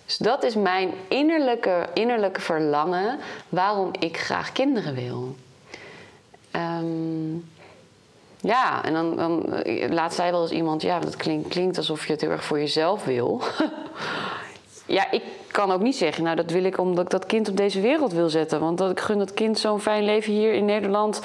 Dus 0.05 0.17
dat 0.17 0.43
is 0.43 0.55
mijn 0.55 0.89
innerlijke, 1.07 1.85
innerlijke 1.93 2.41
verlangen. 2.41 3.19
waarom 3.49 3.91
ik 3.99 4.17
graag 4.17 4.51
kinderen 4.51 4.95
wil. 4.95 5.35
Ehm, 6.51 7.33
ja, 8.39 8.83
en 8.83 8.93
dan, 8.93 9.15
dan 9.15 9.53
eh, 9.53 9.89
laatst 9.91 10.17
zei 10.17 10.31
wel 10.31 10.41
eens 10.41 10.51
iemand, 10.51 10.81
ja, 10.81 10.99
dat 10.99 11.15
klinkt, 11.15 11.47
klinkt 11.47 11.77
alsof 11.77 12.05
je 12.05 12.11
het 12.11 12.21
heel 12.21 12.29
erg 12.29 12.43
voor 12.43 12.59
jezelf 12.59 13.03
wil. 13.05 13.41
ja, 14.85 15.11
ik 15.11 15.23
kan 15.51 15.71
ook 15.71 15.81
niet 15.81 15.95
zeggen, 15.95 16.23
nou, 16.23 16.35
dat 16.35 16.51
wil 16.51 16.63
ik 16.63 16.77
omdat 16.77 17.03
ik 17.05 17.09
dat 17.11 17.25
kind 17.25 17.49
op 17.49 17.57
deze 17.57 17.81
wereld 17.81 18.11
wil 18.13 18.29
zetten. 18.29 18.59
Want 18.59 18.77
dat 18.77 18.91
ik 18.91 18.99
gun 18.99 19.17
dat 19.17 19.33
kind 19.33 19.59
zo'n 19.59 19.81
fijn 19.81 20.03
leven 20.03 20.33
hier 20.33 20.53
in 20.53 20.65
Nederland. 20.65 21.21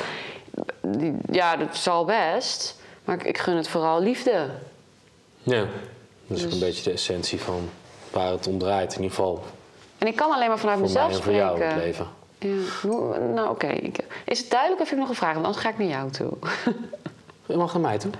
Ja, 1.31 1.57
dat 1.57 1.77
zal 1.77 2.05
best. 2.05 2.79
Maar 3.05 3.27
ik, 3.27 3.39
gun 3.39 3.57
het 3.57 3.69
vooral 3.69 4.01
liefde. 4.01 4.47
Ja, 5.43 5.61
dat 6.27 6.39
is 6.39 6.45
ook 6.45 6.51
Dus- 6.51 6.53
een 6.53 6.67
beetje 6.67 6.83
de 6.83 6.91
essentie 6.93 7.41
van 7.41 7.69
waar 8.11 8.31
het 8.31 8.47
om 8.47 8.59
draait. 8.59 8.95
In 8.97 9.03
ieder 9.03 9.17
geval 9.17 9.43
En 9.99 10.07
ik 10.07 10.17
kan 10.17 10.31
alleen 10.33 10.49
maar 10.49 10.59
vanuit 10.59 10.79
voor 10.79 10.89
mij 10.91 11.03
mezelf 11.03 11.17
en 11.19 11.23
voor 11.25 11.33
jou 11.33 11.55
spreken. 11.57 11.75
het 11.75 11.85
leven. 11.85 12.07
Ja, 12.39 13.19
nou 13.35 13.49
oké. 13.49 13.67
Is 14.25 14.39
het 14.39 14.51
duidelijk 14.51 14.81
of 14.81 14.87
heb 14.89 14.95
ik 14.95 15.01
nog 15.05 15.09
een 15.09 15.15
vraag? 15.21 15.33
Want 15.35 15.45
anders 15.47 15.65
ga 15.65 15.71
ik 15.71 15.79
naar 15.79 15.89
jou 15.89 16.11
toe. 16.11 16.33
Je 17.47 17.57
mag 17.57 17.73
naar 17.73 17.83
mij 17.83 17.99
toe. 17.99 18.11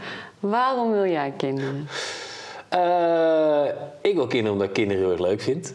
Waarom 0.40 0.92
wil 0.92 1.06
jij 1.06 1.32
kinderen? 1.37 1.88
Eh, 2.70 3.64
ik 4.00 4.14
wil 4.14 4.26
kinderen 4.26 4.52
omdat 4.52 4.67
ik 4.67 4.72
kinderen 4.72 5.02
heel 5.02 5.12
erg 5.12 5.20
leuk 5.20 5.40
vind. 5.40 5.75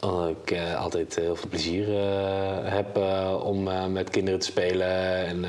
Omdat 0.00 0.28
ik 0.28 0.50
eh, 0.50 0.80
altijd 0.80 1.16
heel 1.16 1.36
veel 1.36 1.48
plezier 1.48 1.98
eh, 1.98 2.72
heb 2.72 2.96
om 3.42 3.68
met 3.92 4.10
kinderen 4.10 4.40
te 4.40 4.46
spelen. 4.46 5.26
En 5.26 5.44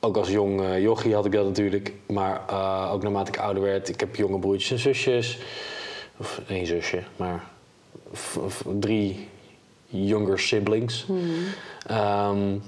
ook 0.00 0.16
als 0.16 0.30
jong 0.30 0.76
jochie 0.78 1.14
had 1.14 1.24
ik 1.24 1.32
dat 1.32 1.44
natuurlijk. 1.44 1.92
Maar 2.06 2.40
ook 2.92 3.02
naarmate 3.02 3.30
ik 3.30 3.38
ouder 3.38 3.62
werd. 3.62 3.88
Ik 3.88 4.00
heb 4.00 4.16
jonge 4.16 4.38
broertjes 4.38 4.70
en 4.70 4.78
zusjes. 4.78 5.38
Of 6.16 6.40
één 6.48 6.66
zusje, 6.66 7.02
maar 7.16 7.44
drie 8.78 9.28
younger 9.86 10.38
siblings. 10.38 11.06
Ehm, 11.86 12.58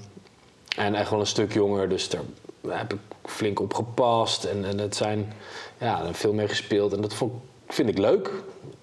en 0.75 0.95
echt 0.95 1.09
wel 1.09 1.19
een 1.19 1.27
stuk 1.27 1.53
jonger, 1.53 1.89
dus 1.89 2.09
daar 2.09 2.21
heb 2.67 2.93
ik 2.93 2.99
flink 3.25 3.59
op 3.59 3.73
gepast. 3.73 4.43
En, 4.43 4.65
en 4.65 4.77
het 4.77 4.95
zijn, 4.95 5.33
ja, 5.77 6.05
er 6.05 6.13
veel 6.13 6.33
mee 6.33 6.47
gespeeld. 6.47 6.93
En 6.93 7.01
dat 7.01 7.13
vond, 7.13 7.33
vind 7.67 7.89
ik 7.89 7.97
leuk. 7.97 8.29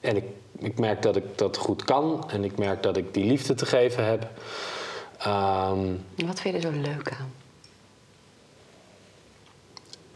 En 0.01 0.17
ik, 0.17 0.25
ik 0.59 0.79
merk 0.79 1.03
dat 1.03 1.17
ik 1.17 1.39
dat 1.39 1.57
goed 1.57 1.85
kan. 1.85 2.25
En 2.31 2.45
ik 2.45 2.59
merk 2.59 2.83
dat 2.83 2.97
ik 2.97 3.15
die 3.15 3.25
liefde 3.25 3.55
te 3.55 3.67
geven 3.67 4.05
heb. 4.07 4.29
Ehm, 5.19 5.87
Wat 6.27 6.41
vind 6.41 6.63
je 6.63 6.69
er 6.69 6.75
zo 6.75 6.81
leuk 6.81 7.13
aan? 7.21 7.33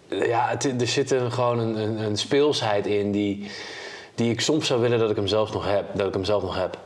ja, 0.08 0.48
het, 0.48 0.80
er 0.80 0.86
zit 0.86 1.10
een, 1.10 1.32
gewoon 1.32 1.58
een, 1.58 1.76
een, 1.76 1.98
een 1.98 2.16
speelsheid 2.16 2.86
in 2.86 3.12
die, 3.12 3.50
die 4.14 4.30
ik 4.32 4.40
soms 4.40 4.66
zou 4.66 4.80
willen 4.80 4.98
dat 4.98 5.10
ik 5.10 5.16
hem 5.16 5.26
zelf 5.26 5.52
nog 5.52 5.66
heb. 5.66 5.84
Dat 5.94 6.06
ik 6.06 6.14
hem 6.14 6.24
zelf 6.24 6.42
nog 6.42 6.56
heb. 6.56 6.78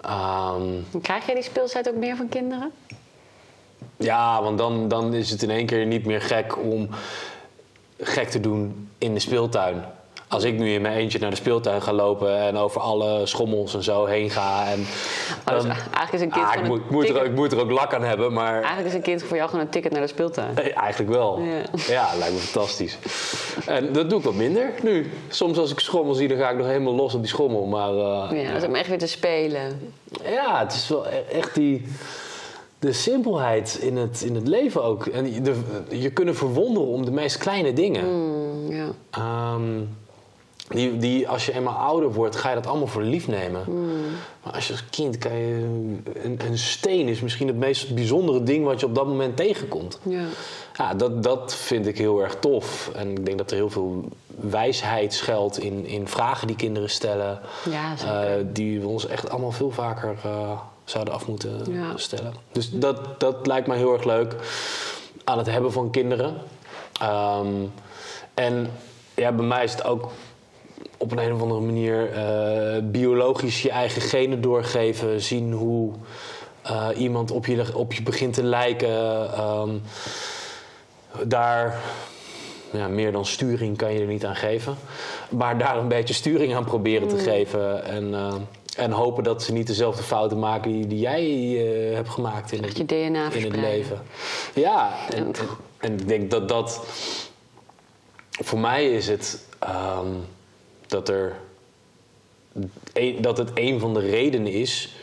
Ehm, 0.00 0.62
Krijg 1.02 1.26
jij 1.26 1.34
die 1.34 1.44
speelsheid 1.44 1.88
ook 1.88 1.96
meer 1.96 2.16
van 2.16 2.28
kinderen? 2.28 2.72
Ja, 4.00 4.42
want 4.42 4.58
dan, 4.58 4.88
dan 4.88 5.14
is 5.14 5.30
het 5.30 5.42
in 5.42 5.50
één 5.50 5.66
keer 5.66 5.86
niet 5.86 6.06
meer 6.06 6.20
gek 6.20 6.58
om 6.58 6.88
gek 7.98 8.28
te 8.30 8.40
doen 8.40 8.88
in 8.98 9.14
de 9.14 9.20
speeltuin. 9.20 9.84
Als 10.28 10.44
ik 10.44 10.58
nu 10.58 10.72
in 10.72 10.80
mijn 10.82 10.94
eentje 10.96 11.18
naar 11.18 11.30
de 11.30 11.36
speeltuin 11.36 11.82
ga 11.82 11.92
lopen 11.92 12.38
en 12.38 12.56
over 12.56 12.80
alle 12.80 13.26
schommels 13.26 13.74
en 13.74 13.82
zo 13.82 14.04
heen 14.04 14.30
ga. 14.30 14.66
En, 14.66 14.80
Oh, 15.48 15.54
dus 15.54 15.62
dan- 15.62 15.70
eigenlijk 15.72 16.12
is 16.12 16.20
een 16.20 16.30
kind 16.30 16.44
Ah, 16.46 16.54
ik, 16.54 16.90
moet, 16.90 17.08
er, 17.08 17.24
ik 17.24 17.34
moet 17.34 17.52
er 17.52 17.60
ook 17.60 17.70
lak 17.70 17.94
aan 17.94 18.02
hebben, 18.02 18.32
maar 18.32 18.52
Eigenlijk 18.54 18.86
is 18.86 18.94
een 18.94 19.02
kind 19.02 19.22
voor 19.22 19.36
jou 19.36 19.48
gewoon 19.50 19.64
een 19.64 19.70
ticket 19.70 19.92
naar 19.92 20.00
de 20.00 20.06
speeltuin. 20.06 20.56
eh, 20.58 20.76
eigenlijk 20.76 21.10
wel. 21.12 21.38
Ja. 21.40 21.60
Ja, 21.86 22.08
lijkt 22.18 22.34
me 22.34 22.40
fantastisch. 22.40 22.98
En 23.66 23.92
dat 23.92 24.10
doe 24.10 24.18
ik 24.18 24.24
wat 24.24 24.34
minder 24.34 24.70
nu. 24.82 25.10
Soms 25.28 25.58
als 25.58 25.70
ik 25.72 25.78
schommel 25.80 26.14
zie, 26.14 26.28
dan 26.28 26.38
ga 26.38 26.50
ik 26.50 26.56
nog 26.56 26.66
helemaal 26.66 26.94
los 26.94 27.14
op 27.14 27.20
die 27.20 27.30
schommel. 27.30 27.66
Maar 27.66 27.90
eh, 27.90 28.42
Ja, 28.44 28.52
dat 28.52 28.62
is 28.62 28.68
om 28.68 28.74
echt 28.74 28.88
weer 28.88 28.98
te 28.98 29.06
spelen. 29.06 29.92
ja, 30.24 30.58
het 30.58 30.72
is 30.72 30.88
wel 30.88 31.06
e- 31.06 31.36
echt 31.38 31.54
die... 31.54 31.86
De 32.80 32.92
simpelheid 32.92 33.78
in 33.80 33.96
het, 33.96 34.22
in 34.22 34.34
het 34.34 34.48
leven 34.48 34.84
ook. 34.84 35.06
En 35.06 35.32
je- 35.34 35.40
de, 35.42 35.56
je 35.88 36.10
kunnen 36.10 36.36
verwonderen 36.36 36.88
om 36.88 37.04
de 37.04 37.10
meest 37.10 37.36
kleine 37.38 37.72
dingen. 37.72 38.04
Mm, 38.04 38.72
ja. 38.72 38.86
Ehm, 39.10 39.80
die, 40.68 40.96
die, 40.96 41.28
als 41.28 41.46
je 41.46 41.52
eenmaal 41.54 41.74
ouder 41.74 42.12
wordt, 42.12 42.36
ga 42.36 42.48
je 42.48 42.54
dat 42.54 42.66
allemaal 42.66 42.86
voor 42.86 43.02
lief 43.02 43.28
nemen. 43.28 43.64
Maar 44.44 44.52
als 44.52 44.66
je 44.66 44.72
als 44.72 44.84
kind 44.90 45.18
kan 45.18 45.32
je... 45.36 45.54
Een, 46.22 46.38
een 46.46 46.58
steen 46.58 47.08
is 47.08 47.20
misschien 47.20 47.46
het 47.46 47.56
meest 47.56 47.94
bijzondere 47.94 48.42
ding 48.42 48.64
wat 48.64 48.80
je 48.80 48.86
op 48.86 48.94
dat 48.94 49.06
moment 49.06 49.36
tegenkomt. 49.36 49.98
Ja. 50.02 50.24
Ja, 50.76 50.94
dat, 50.94 51.22
dat 51.22 51.54
vind 51.54 51.86
ik 51.86 51.98
heel 51.98 52.22
erg 52.22 52.36
tof. 52.36 52.90
En 52.94 53.10
ik 53.10 53.24
denk 53.26 53.38
dat 53.38 53.50
er 53.50 53.56
heel 53.56 53.70
veel 53.70 54.04
wijsheid 54.40 55.14
schuilt 55.14 55.58
in, 55.58 55.86
in 55.86 56.08
vragen 56.08 56.46
die 56.46 56.56
kinderen 56.56 56.90
stellen. 56.90 57.40
Ja, 57.70 57.94
eh, 58.24 58.44
die 58.52 58.80
we 58.80 58.86
ons 58.88 59.06
echt 59.06 59.30
allemaal 59.30 59.52
veel 59.52 59.70
vaker 59.70 60.16
eh, 60.24 60.60
zouden 60.90 61.14
af 61.14 61.26
moeten 61.26 61.72
Ja. 61.72 61.96
stellen. 61.96 62.34
Dus 62.52 62.70
dat, 62.70 63.20
dat 63.20 63.46
lijkt 63.46 63.66
mij 63.66 63.76
heel 63.76 63.92
erg 63.92 64.04
leuk 64.04 64.34
aan 65.24 65.38
het 65.38 65.46
hebben 65.46 65.72
van 65.72 65.90
kinderen. 65.90 66.36
Ehm, 67.00 67.46
en 68.34 68.70
ja, 69.14 69.32
bij 69.32 69.44
mij 69.46 69.64
is 69.64 69.72
het 69.72 69.84
ook 69.84 70.10
op 70.96 71.12
een, 71.12 71.18
een 71.18 71.32
of 71.34 71.40
andere 71.42 71.60
manier 71.60 72.12
eh, 72.12 72.82
biologisch 72.82 73.62
je 73.62 73.70
eigen 73.70 74.02
genen 74.02 74.40
doorgeven. 74.40 75.20
Zien 75.20 75.52
hoe 75.52 75.92
eh, 76.62 76.88
iemand 76.96 77.30
op 77.30 77.46
je, 77.46 77.76
op 77.76 77.92
je 77.92 78.02
begint 78.02 78.34
te 78.34 78.42
lijken. 78.42 79.32
Ehm, 79.32 79.70
daar 81.24 81.80
ja, 82.72 82.88
meer 82.88 83.12
dan 83.12 83.26
sturing 83.26 83.76
kan 83.76 83.92
je 83.92 84.00
er 84.00 84.06
niet 84.06 84.24
aan 84.24 84.36
geven. 84.36 84.74
Maar 85.30 85.58
daar 85.58 85.76
een 85.76 85.88
beetje 85.88 86.14
sturing 86.14 86.54
aan 86.54 86.64
proberen 86.64 87.08
te 87.08 87.18
geven. 87.18 87.84
En, 87.84 88.14
eh, 88.14 88.34
en 88.80 88.90
hopen 88.90 89.24
dat 89.24 89.42
ze 89.42 89.52
niet 89.52 89.66
dezelfde 89.66 90.02
fouten 90.02 90.38
maken 90.38 90.72
die, 90.72 90.86
die 90.86 90.98
jij 90.98 91.24
eh, 91.24 91.94
hebt 91.94 92.08
gemaakt 92.08 92.52
in 92.52 92.62
het, 92.62 92.76
je 92.76 92.84
DNA 92.84 93.32
in 93.32 93.44
het 93.44 93.56
leven. 93.56 94.02
Ja, 94.54 95.08
en, 95.14 95.26
en, 95.26 95.34
en 95.78 95.92
ik 95.92 96.08
denk 96.08 96.30
dat 96.30 96.48
dat... 96.48 96.84
Voor 98.30 98.58
mij 98.58 98.92
is 98.92 99.08
het 99.08 99.46
ehm, 99.58 100.06
dat, 100.86 101.08
er, 101.08 101.36
dat 103.20 103.38
het 103.38 103.50
een 103.54 103.80
van 103.80 103.94
de 103.94 104.00
redenen 104.00 104.52
is 104.52 104.94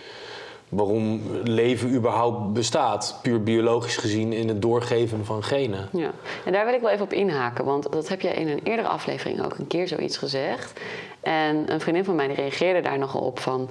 waarom 0.69 1.21
leven 1.43 1.93
überhaupt 1.93 2.53
bestaat. 2.53 3.19
Puur 3.21 3.43
biologisch 3.43 3.97
gezien 3.97 4.33
in 4.33 4.47
het 4.47 4.61
doorgeven 4.61 5.25
van 5.25 5.43
genen. 5.43 5.89
Ja, 5.91 6.11
en 6.45 6.51
daar 6.51 6.65
wil 6.65 6.73
ik 6.73 6.81
wel 6.81 6.89
even 6.89 7.05
op 7.05 7.13
inhaken, 7.13 7.65
want 7.65 7.91
dat 7.91 8.07
heb 8.07 8.21
jij 8.21 8.33
in 8.33 8.47
een 8.47 8.61
eerdere 8.63 8.87
aflevering 8.87 9.45
ook 9.45 9.57
een 9.57 9.67
keer 9.67 9.87
zoiets 9.87 10.17
gezegd. 10.17 10.79
En 11.21 11.73
een 11.73 11.79
vriendin 11.79 12.05
van 12.05 12.15
mij 12.15 12.27
die 12.27 12.35
reageerde 12.35 12.81
daar 12.81 12.97
nogal 12.97 13.21
op 13.21 13.39
van... 13.39 13.69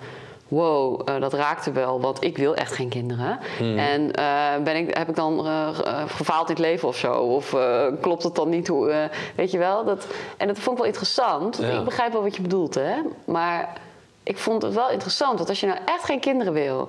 Wow, 0.48 1.00
eh, 1.04 1.20
dat 1.20 1.32
raakte 1.32 1.72
wel, 1.72 2.00
want 2.00 2.24
ik 2.24 2.36
wil 2.36 2.54
echt 2.54 2.72
geen 2.72 2.88
kinderen. 2.88 3.38
En 3.76 4.12
eh, 4.12 4.62
ben 4.64 4.76
ik, 4.76 4.96
heb 4.96 5.08
ik 5.08 5.16
dan 5.16 5.46
eh, 5.46 5.68
gefaald 6.06 6.48
in 6.48 6.54
het 6.54 6.64
leven 6.64 6.88
of 6.88 6.96
zo? 6.96 7.12
Of 7.12 7.56
klopt 8.00 8.22
het 8.22 8.34
dan 8.34 8.48
niet? 8.48 8.68
Hoe, 8.68 9.10
weet 9.36 9.50
je 9.50 9.58
wel? 9.58 9.84
Dat, 9.84 10.06
en 10.36 10.46
dat 10.46 10.58
vond 10.58 10.70
ik 10.70 10.82
wel 10.82 10.92
interessant. 10.92 11.56
Ja. 11.56 11.78
Ik 11.78 11.84
begrijp 11.84 12.12
wel 12.12 12.22
wat 12.22 12.36
je 12.36 12.42
bedoelt, 12.42 12.74
hè? 12.74 12.94
Maar 13.24 13.80
ik 14.26 14.38
vond 14.38 14.62
het 14.62 14.74
wel 14.74 14.90
interessant, 14.90 15.36
want 15.36 15.48
als 15.48 15.60
je 15.60 15.66
nou 15.66 15.78
echt 15.84 16.04
geen 16.04 16.20
kinderen 16.20 16.52
wil... 16.52 16.88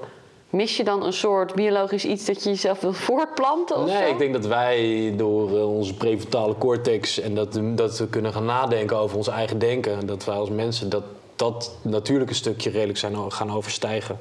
mis 0.49 0.77
je 0.77 0.83
dan 0.83 1.03
een 1.05 1.13
soort 1.13 1.53
biologisch 1.55 2.05
iets 2.05 2.25
dat 2.25 2.43
je 2.43 2.49
jezelf 2.49 2.79
wil 2.79 2.93
voortplanten 2.93 3.77
of 3.77 3.85
Nee, 3.85 4.05
zo? 4.05 4.11
ik 4.11 4.17
denk 4.17 4.33
dat 4.33 4.45
wij 4.45 5.13
door 5.17 5.57
eh, 5.57 5.75
onze 5.75 5.93
prefrontale 5.93 6.57
cortex 6.57 7.19
en 7.19 7.35
dat, 7.35 7.59
dat 7.75 7.97
we 7.97 8.07
kunnen 8.07 8.33
gaan 8.33 8.45
nadenken 8.45 8.97
over 8.97 9.17
ons 9.17 9.27
eigen 9.27 9.59
denken, 9.59 10.05
dat 10.05 10.25
wij 10.25 10.35
als 10.35 10.49
mensen 10.49 10.89
dat, 10.89 11.03
dat 11.35 11.77
natuurlijke 11.81 12.33
stukje 12.33 12.69
redelijk 12.69 12.97
zijn 12.97 13.31
gaan 13.31 13.51
overstijgen. 13.51 14.19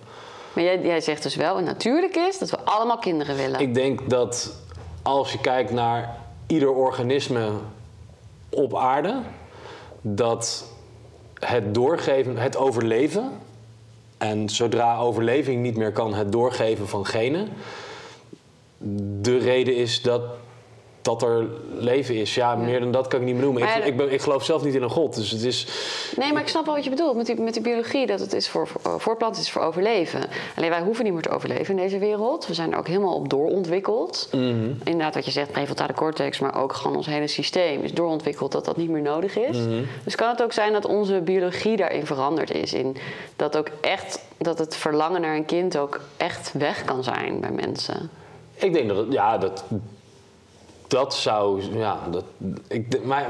Maar 0.53 0.65
jij, 0.65 0.81
jij 0.81 1.01
zegt 1.01 1.23
dus 1.23 1.35
wel, 1.37 1.57
en 1.57 1.65
natuurlijk 1.65 2.17
is 2.17 2.39
dat 2.39 2.51
we 2.51 2.59
allemaal 2.65 2.99
kinderen 2.99 3.37
willen. 3.37 3.61
Ik 3.61 3.75
denk 3.75 4.11
dat 4.11 4.61
als 5.03 5.33
je 5.33 5.41
kijkt 5.41 5.71
naar 5.71 6.17
ieder 6.47 6.71
organisme 6.73 7.51
op 8.51 8.77
aarde, 8.77 9.21
dat 10.01 10.65
het 11.39 11.75
doorgeven, 11.75 12.37
het 12.37 12.57
overleven, 12.57 13.31
en 14.19 14.49
zodra 14.49 14.99
overleving 14.99 15.63
niet 15.63 15.77
meer 15.77 15.93
kan, 15.93 16.15
het 16.15 16.33
doorgeven 16.33 16.89
van 16.89 17.07
genen, 17.07 17.49
de 19.21 19.39
reden 19.39 19.77
is 19.77 20.03
dat, 20.03 20.23
dat 21.07 21.23
er 21.23 21.47
leven 21.79 22.15
is. 22.15 22.35
Ja, 22.35 22.55
meer 22.55 22.81
dan 22.81 22.91
dat 22.91 23.07
kan 23.09 23.21
ik 23.21 23.27
niet 23.27 23.37
benoemen. 23.37 23.63
Ik, 23.63 23.69
ja, 23.69 23.83
ik, 23.83 23.97
ben, 23.97 24.13
ik 24.13 24.21
geloof 24.21 24.45
zelf 24.45 24.65
niet 24.65 24.75
in 24.75 24.83
een 24.83 24.91
god, 24.91 25.15
dus 25.15 25.31
het 25.31 25.43
is... 25.43 25.67
Nee, 26.17 26.33
maar 26.33 26.43
ik 26.43 26.49
snap 26.49 26.65
wel 26.65 26.75
wat 26.75 26.85
je 26.85 26.91
bedoelt 26.91 27.17
met 27.17 27.27
die, 27.27 27.41
met 27.41 27.53
die 27.53 27.63
biologie. 27.63 28.07
Dat 28.07 28.21
het 28.21 28.33
is 28.33 28.49
voor, 28.49 28.67
voor 28.67 29.01
voorplanten 29.01 29.43
is 29.43 29.51
voor 29.51 29.63
overleven. 29.63 30.21
Alleen 30.57 30.71
wij 30.71 30.81
hoeven 30.81 31.05
niet 31.05 31.13
meer 31.13 31.23
te 31.23 31.29
overleven 31.29 31.77
in 31.77 31.83
deze 31.83 31.99
wereld. 31.99 32.47
We 32.47 32.55
zijn 32.55 32.73
er 32.73 32.79
ook 32.79 32.87
helemaal 32.87 33.15
op 33.15 33.29
doorontwikkeld. 33.29 34.29
Inderdaad, 34.85 35.15
wat 35.15 35.25
je 35.25 35.31
zegt, 35.31 35.51
prefrontale 35.51 35.93
cortex, 35.93 36.39
maar 36.39 36.63
ook 36.63 36.73
gewoon 36.73 36.97
ons 36.97 37.07
hele 37.07 37.27
systeem 37.27 37.83
is 37.83 37.93
doorontwikkeld 37.93 38.53
dat 38.53 38.65
dat 38.65 38.77
niet 38.77 38.91
meer 38.91 39.03
nodig 39.03 39.39
is. 39.39 39.59
Dus 40.05 40.15
kan 40.15 40.29
het 40.29 40.43
ook 40.43 40.53
zijn 40.53 40.73
dat 40.73 40.85
onze 40.85 41.21
biologie 41.21 41.77
daarin 41.77 42.07
veranderd 42.07 42.51
is. 42.55 42.73
In 42.73 42.97
dat 43.37 43.57
ook 43.57 43.69
echt 43.81 44.25
dat 44.39 44.59
het 44.59 44.77
verlangen 44.77 45.21
naar 45.21 45.37
een 45.37 45.45
kind 45.45 45.79
ook 45.79 46.01
echt 46.17 46.53
weg 46.53 46.85
kan 46.85 47.05
zijn 47.05 47.41
bij 47.41 47.51
mensen. 47.51 48.11
Ik 48.55 48.73
denk 48.73 48.89
dat 48.89 48.97
het, 48.97 49.13
ja, 49.13 49.39
dat, 49.39 49.65
dat 50.89 51.15
zou, 51.15 51.63
ja, 51.77 51.99
dat, 52.11 52.25
ik, 52.69 53.05
maar 53.05 53.27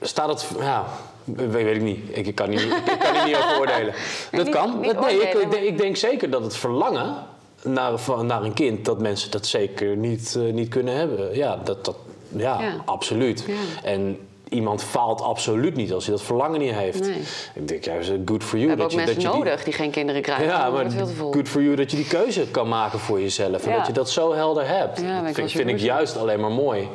staat 0.00 0.28
het, 0.28 0.46
ja, 0.60 0.84
weet, 1.24 1.76
ik 1.76 1.82
niet. 1.82 1.98
Ik, 2.16 2.26
ik 2.26 2.34
kan 2.34 2.50
niet, 2.50 2.60
ik 2.60 2.96
kan 2.98 3.24
niet 3.26 3.36
over 3.36 3.58
oordelen. 3.58 3.94
Dat 4.30 4.48
kan. 4.48 4.80
niet 4.80 4.94
Dat- 4.94 5.04
nee, 5.04 5.14
ik, 5.14 5.20
oordelen, 5.26 5.42
ik, 5.42 5.50
denk, 5.50 5.64
ik 5.64 5.78
denk 5.78 5.96
zeker 5.96 6.30
dat 6.30 6.42
het 6.42 6.56
verlangen 6.56 7.14
naar, 7.62 7.92
naar 8.22 8.42
een 8.42 8.52
kind, 8.52 8.84
dat 8.84 8.98
mensen 9.00 9.30
dat 9.30 9.46
zeker 9.46 9.96
niet, 9.96 10.34
eh, 10.36 10.52
niet 10.52 10.68
kunnen 10.68 10.94
hebben. 10.96 11.36
Ja, 11.36 11.56
dat, 11.64 11.84
dat, 11.84 11.96
ja, 12.28 12.60
Ja. 12.60 12.82
absoluut. 12.84 13.44
Ja. 13.46 13.54
En 13.82 14.18
iemand 14.48 14.82
faalt 14.82 15.20
absoluut 15.20 15.76
niet 15.76 15.92
als 15.92 16.06
hij 16.06 16.14
dat 16.14 16.24
verlangen 16.24 16.60
niet 16.60 16.74
heeft. 16.74 17.00
Nee. 17.00 17.20
Ik 17.54 17.68
denk 17.68 17.84
juist, 17.84 18.10
eh, 18.10 18.16
good 18.24 18.44
for 18.44 18.58
you. 18.58 18.70
We 18.70 18.76
dat 18.76 18.90
je, 18.90 18.96
mensen 18.96 19.14
dat 19.14 19.24
je 19.24 19.38
nodig 19.38 19.64
die 19.64 19.72
geen 19.72 19.90
kinderen 19.90 20.22
krijgen. 20.22 20.46
ja, 20.46 20.70
maar 20.70 20.86
good 21.30 21.48
for 21.48 21.62
you 21.62 21.76
dat 21.76 21.90
je 21.90 21.96
die 21.96 22.06
keuze 22.06 22.46
kan 22.50 22.68
maken 22.68 22.98
voor 22.98 23.20
jezelf. 23.20 23.64
En 23.64 23.70
Ja. 23.70 23.76
dat 23.76 23.86
je 23.86 23.92
dat 23.92 24.10
zo 24.10 24.34
helder 24.34 24.66
hebt. 24.68 25.00
Ja, 25.00 25.22
dat 25.22 25.34
vind, 25.34 25.50
vind 25.50 25.68
ik 25.68 25.78
juist 25.78 26.16
alleen 26.16 26.40
maar 26.40 26.50
mooi. 26.50 26.88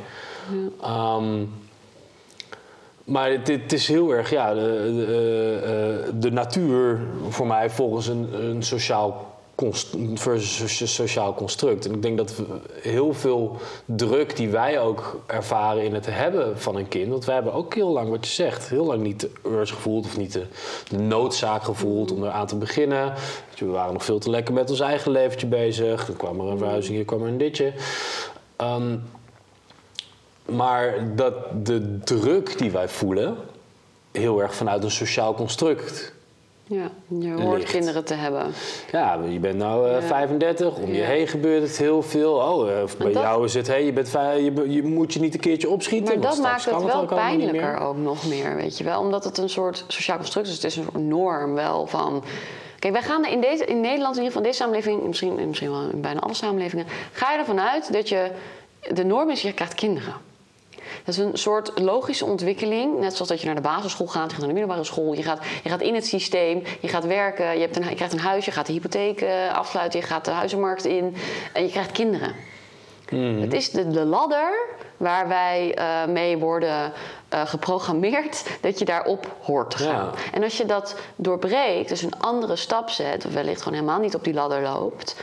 Ehm, 0.81 1.43
maar 3.03 3.31
het, 3.31 3.47
het 3.47 3.73
is 3.73 3.87
heel 3.87 4.11
erg, 4.11 4.29
ja, 4.29 4.53
de, 4.53 4.59
de, 4.59 5.05
eh, 5.63 5.97
eh, 6.07 6.13
de 6.13 6.31
natuur 6.31 6.99
voor 7.29 7.47
mij 7.47 7.69
volgens 7.69 8.07
een, 8.07 8.29
een 8.41 8.63
sociaal, 8.63 9.28
versus 10.13 10.93
sociaal 10.93 11.33
construct. 11.33 11.85
En 11.85 11.93
ik 11.93 12.01
denk 12.01 12.17
dat 12.17 12.33
heel 12.81 13.13
veel 13.13 13.57
druk 13.85 14.35
die 14.35 14.49
wij 14.49 14.79
ook 14.79 15.19
ervaren 15.25 15.83
in 15.83 15.93
het 15.93 16.05
hebben 16.05 16.59
van 16.59 16.75
een 16.75 16.87
kind. 16.87 17.09
Want 17.09 17.25
wij 17.25 17.35
hebben 17.35 17.53
ook 17.53 17.73
heel 17.73 17.89
lang, 17.89 18.09
wat 18.09 18.25
je 18.25 18.31
zegt, 18.31 18.69
heel 18.69 18.85
lang 18.85 19.01
niet 19.01 19.19
de 19.19 19.31
urge 19.45 19.73
gevoeld 19.73 20.05
of 20.05 20.17
niet 20.17 20.33
de, 20.33 20.97
noodzaak 20.97 21.63
gevoeld 21.63 22.11
om 22.11 22.23
eraan 22.23 22.47
te 22.47 22.55
beginnen. 22.55 23.13
We 23.57 23.65
waren 23.65 23.93
nog 23.93 24.05
veel 24.05 24.19
te 24.19 24.29
lekker 24.29 24.53
met 24.53 24.69
ons 24.69 24.79
eigen 24.79 25.11
leventje 25.11 25.47
bezig. 25.47 26.05
Dan 26.05 26.15
kwam 26.15 26.39
er 26.39 26.45
een 26.45 26.57
verhuizing, 26.57 26.95
hier 26.95 27.05
kwam 27.05 27.21
er 27.21 27.27
een 27.27 27.37
ditje. 27.37 27.73
Ehm, 28.55 28.97
maar 30.45 31.15
dat 31.15 31.35
de 31.65 31.99
druk 32.03 32.57
die 32.57 32.71
wij 32.71 32.89
voelen, 32.89 33.37
heel 34.11 34.41
erg 34.41 34.55
vanuit 34.55 34.83
een 34.83 34.91
sociaal 34.91 35.33
construct. 35.33 36.13
Ja, 36.69 36.89
je 37.19 37.31
hoort 37.31 37.63
kinderen 37.63 38.05
te 38.05 38.13
hebben. 38.13 38.53
Ja, 38.91 39.19
je 39.29 39.39
bent 39.39 39.57
nou 39.57 39.87
eh, 39.87 40.01
Ja. 40.01 40.07
35, 40.07 40.77
om 40.77 40.93
je 40.93 41.01
heen 41.01 41.27
gebeurt 41.27 41.61
het 41.61 41.77
heel 41.77 42.01
veel. 42.01 42.33
Oh, 42.33 42.69
eh, 42.69 42.89
bij 42.97 43.11
dat- 43.11 43.21
jou 43.23 43.45
is 43.45 43.53
het, 43.53 43.67
hey, 43.67 43.85
je, 43.85 43.93
bent 43.93 44.11
je, 44.11 44.63
je 44.67 44.83
moet 44.83 45.13
je 45.13 45.19
niet 45.19 45.33
een 45.33 45.39
keertje 45.39 45.69
opschieten. 45.69 46.19
Maar 46.19 46.29
dat 46.29 46.39
maakt 46.41 46.65
het 46.65 46.83
wel 46.83 47.01
ook 47.01 47.07
pijnlijker 47.15 47.79
ook 47.79 47.97
nog 47.97 48.27
meer, 48.27 48.55
weet 48.55 48.77
je 48.77 48.83
wel. 48.83 48.99
Omdat 48.99 49.23
het 49.23 49.37
een 49.37 49.49
soort 49.49 49.83
sociaal 49.87 50.17
construct 50.17 50.47
is. 50.47 50.53
Het 50.53 50.63
is 50.63 50.75
een 50.75 50.83
soort 50.83 51.03
norm 51.03 51.53
wel 51.53 51.87
van... 51.87 52.23
Kijk, 52.79 52.93
wij 52.93 53.03
gaan 53.03 53.25
in, 53.25 53.41
deze, 53.41 53.65
in 53.65 53.79
Nederland, 53.81 54.17
in 54.17 54.23
ieder 54.23 54.25
geval 54.25 54.41
in 54.41 54.47
deze 54.47 54.57
samenleving... 54.57 55.03
Misschien, 55.03 55.47
misschien 55.47 55.71
wel 55.71 55.89
in 55.89 56.01
bijna 56.01 56.19
alle 56.19 56.33
samenlevingen... 56.33 56.85
ga 57.11 57.31
je 57.31 57.37
ervan 57.37 57.59
uit 57.59 57.93
dat 57.93 58.09
je... 58.09 58.31
De 58.93 59.05
norm 59.05 59.29
is, 59.29 59.41
je 59.41 59.53
krijgt 59.53 59.73
kinderen. 59.73 60.13
Dat 61.09 61.17
is 61.17 61.23
een 61.23 61.37
soort 61.37 61.79
logische 61.79 62.25
ontwikkeling. 62.25 62.99
Net 62.99 63.13
zoals 63.13 63.27
dat 63.27 63.39
je 63.39 63.45
naar 63.45 63.55
de 63.55 63.61
basisschool 63.61 64.07
gaat, 64.07 64.23
je 64.23 64.29
gaat 64.29 64.37
naar 64.37 64.47
de 64.47 64.53
middelbare 64.53 64.83
school. 64.83 65.13
Je 65.13 65.23
gaat, 65.23 65.39
je 65.63 65.69
gaat 65.69 65.81
in 65.81 65.95
het 65.95 66.05
systeem, 66.05 66.63
je 66.79 66.87
gaat 66.87 67.05
werken, 67.05 67.53
je, 67.53 67.59
hebt 67.59 67.75
een, 67.75 67.89
je 67.89 67.95
krijgt 67.95 68.13
een 68.13 68.19
huis, 68.19 68.45
je 68.45 68.51
gaat 68.51 68.65
de 68.65 68.73
hypotheek 68.73 69.21
eh, 69.21 69.53
afsluiten, 69.53 69.99
je 69.99 70.05
gaat 70.05 70.25
de 70.25 70.31
huizenmarkt 70.31 70.85
in 70.85 71.15
en 71.53 71.63
je 71.63 71.69
krijgt 71.69 71.91
kinderen. 71.91 72.35
Het 73.41 73.53
is 73.53 73.71
de, 73.71 73.87
de 73.87 74.05
ladder 74.05 74.67
waar 74.97 75.27
wij 75.27 75.75
eh, 75.75 76.05
mee 76.05 76.37
worden 76.37 76.93
eh, 77.29 77.45
geprogrammeerd 77.45 78.43
dat 78.61 78.79
je 78.79 78.85
daarop 78.85 79.35
hoort 79.41 79.69
te 79.69 79.77
gaan. 79.77 80.05
Ja. 80.05 80.11
En 80.33 80.43
als 80.43 80.57
je 80.57 80.65
dat 80.65 80.95
doorbreekt, 81.15 81.89
dus 81.89 82.01
een 82.01 82.19
andere 82.19 82.55
stap 82.55 82.89
zet, 82.89 83.25
of 83.25 83.33
wellicht 83.33 83.61
gewoon 83.61 83.77
helemaal 83.77 83.99
niet 83.99 84.15
op 84.15 84.23
die 84.23 84.33
ladder 84.33 84.61
loopt, 84.61 85.15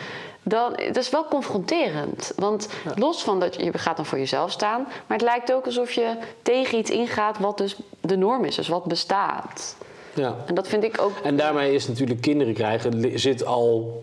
dan 0.48 0.72
dat 0.86 0.96
is 0.96 1.10
wel 1.10 1.24
confronterend. 1.24 2.32
Want 2.36 2.68
los 2.94 3.22
van 3.22 3.40
dat 3.40 3.54
je 3.54 3.78
gaat 3.78 3.96
dan 3.96 4.06
voor 4.06 4.18
jezelf 4.18 4.50
staan, 4.50 4.82
maar 4.82 5.16
het 5.18 5.26
lijkt 5.26 5.52
ook 5.52 5.66
alsof 5.66 5.92
je 5.92 6.16
tegen 6.42 6.78
iets 6.78 6.90
ingaat 6.90 7.38
wat 7.38 7.58
dus 7.58 7.76
de 8.00 8.16
norm 8.16 8.44
is, 8.44 8.54
dus 8.54 8.68
wat 8.68 8.84
bestaat. 8.84 9.76
Ja. 10.14 10.36
En 10.46 10.54
dat 10.54 10.68
vind 10.68 10.84
ik 10.84 11.00
ook. 11.00 11.12
En 11.22 11.36
daarmee 11.36 11.74
is 11.74 11.88
natuurlijk 11.88 12.20
kinderen 12.20 12.54
krijgen 12.54 13.18
zit 13.18 13.44
al 13.44 14.02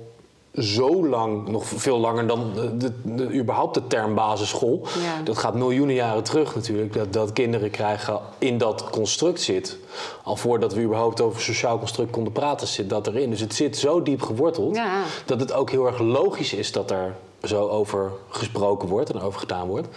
zo 0.57 1.07
lang, 1.07 1.48
nog 1.50 1.65
veel 1.65 1.98
langer 2.00 2.27
dan 2.27 2.51
de, 2.53 2.77
de, 2.77 2.91
de- 3.03 3.33
überhaupt 3.33 3.74
de 3.74 3.88
term 3.88 4.15
basisschool. 4.15 4.81
Ja. 5.03 5.22
Dat 5.24 5.38
gaat 5.38 5.55
miljoenen 5.55 5.95
jaren 5.95 6.24
terug 6.24 6.55
natuurlijk. 6.55 6.93
Dat, 6.93 7.13
dat 7.13 7.33
kinderen 7.33 7.69
krijgen 7.72 8.19
in 8.38 8.57
dat 8.57 8.89
construct 8.89 9.41
zit. 9.41 9.77
Al 10.24 10.36
voordat 10.36 10.74
we 10.74 10.81
überhaupt 10.81 11.22
over 11.22 11.41
sociaal 11.41 11.77
construct 11.79 12.12
konden 12.12 12.33
praten, 12.33 12.67
zit 12.67 12.89
dat 12.89 13.07
erin. 13.07 13.29
Dus 13.29 13.39
het 13.39 13.53
zit 13.55 13.77
zo 13.77 14.01
diep 14.03 14.22
geworteld 14.22 14.75
Ja. 14.75 15.01
dat 15.25 15.39
het 15.39 15.53
ook 15.53 15.69
heel 15.69 15.86
erg 15.86 16.00
logisch 16.00 16.53
is 16.53 16.72
dat 16.72 16.91
er 16.91 17.15
zo 17.43 17.67
over 17.67 18.12
gesproken 18.29 18.88
wordt 18.89 19.10
en 19.13 19.22
over 19.22 19.39
gedaan 19.39 19.67
wordt. 19.67 19.88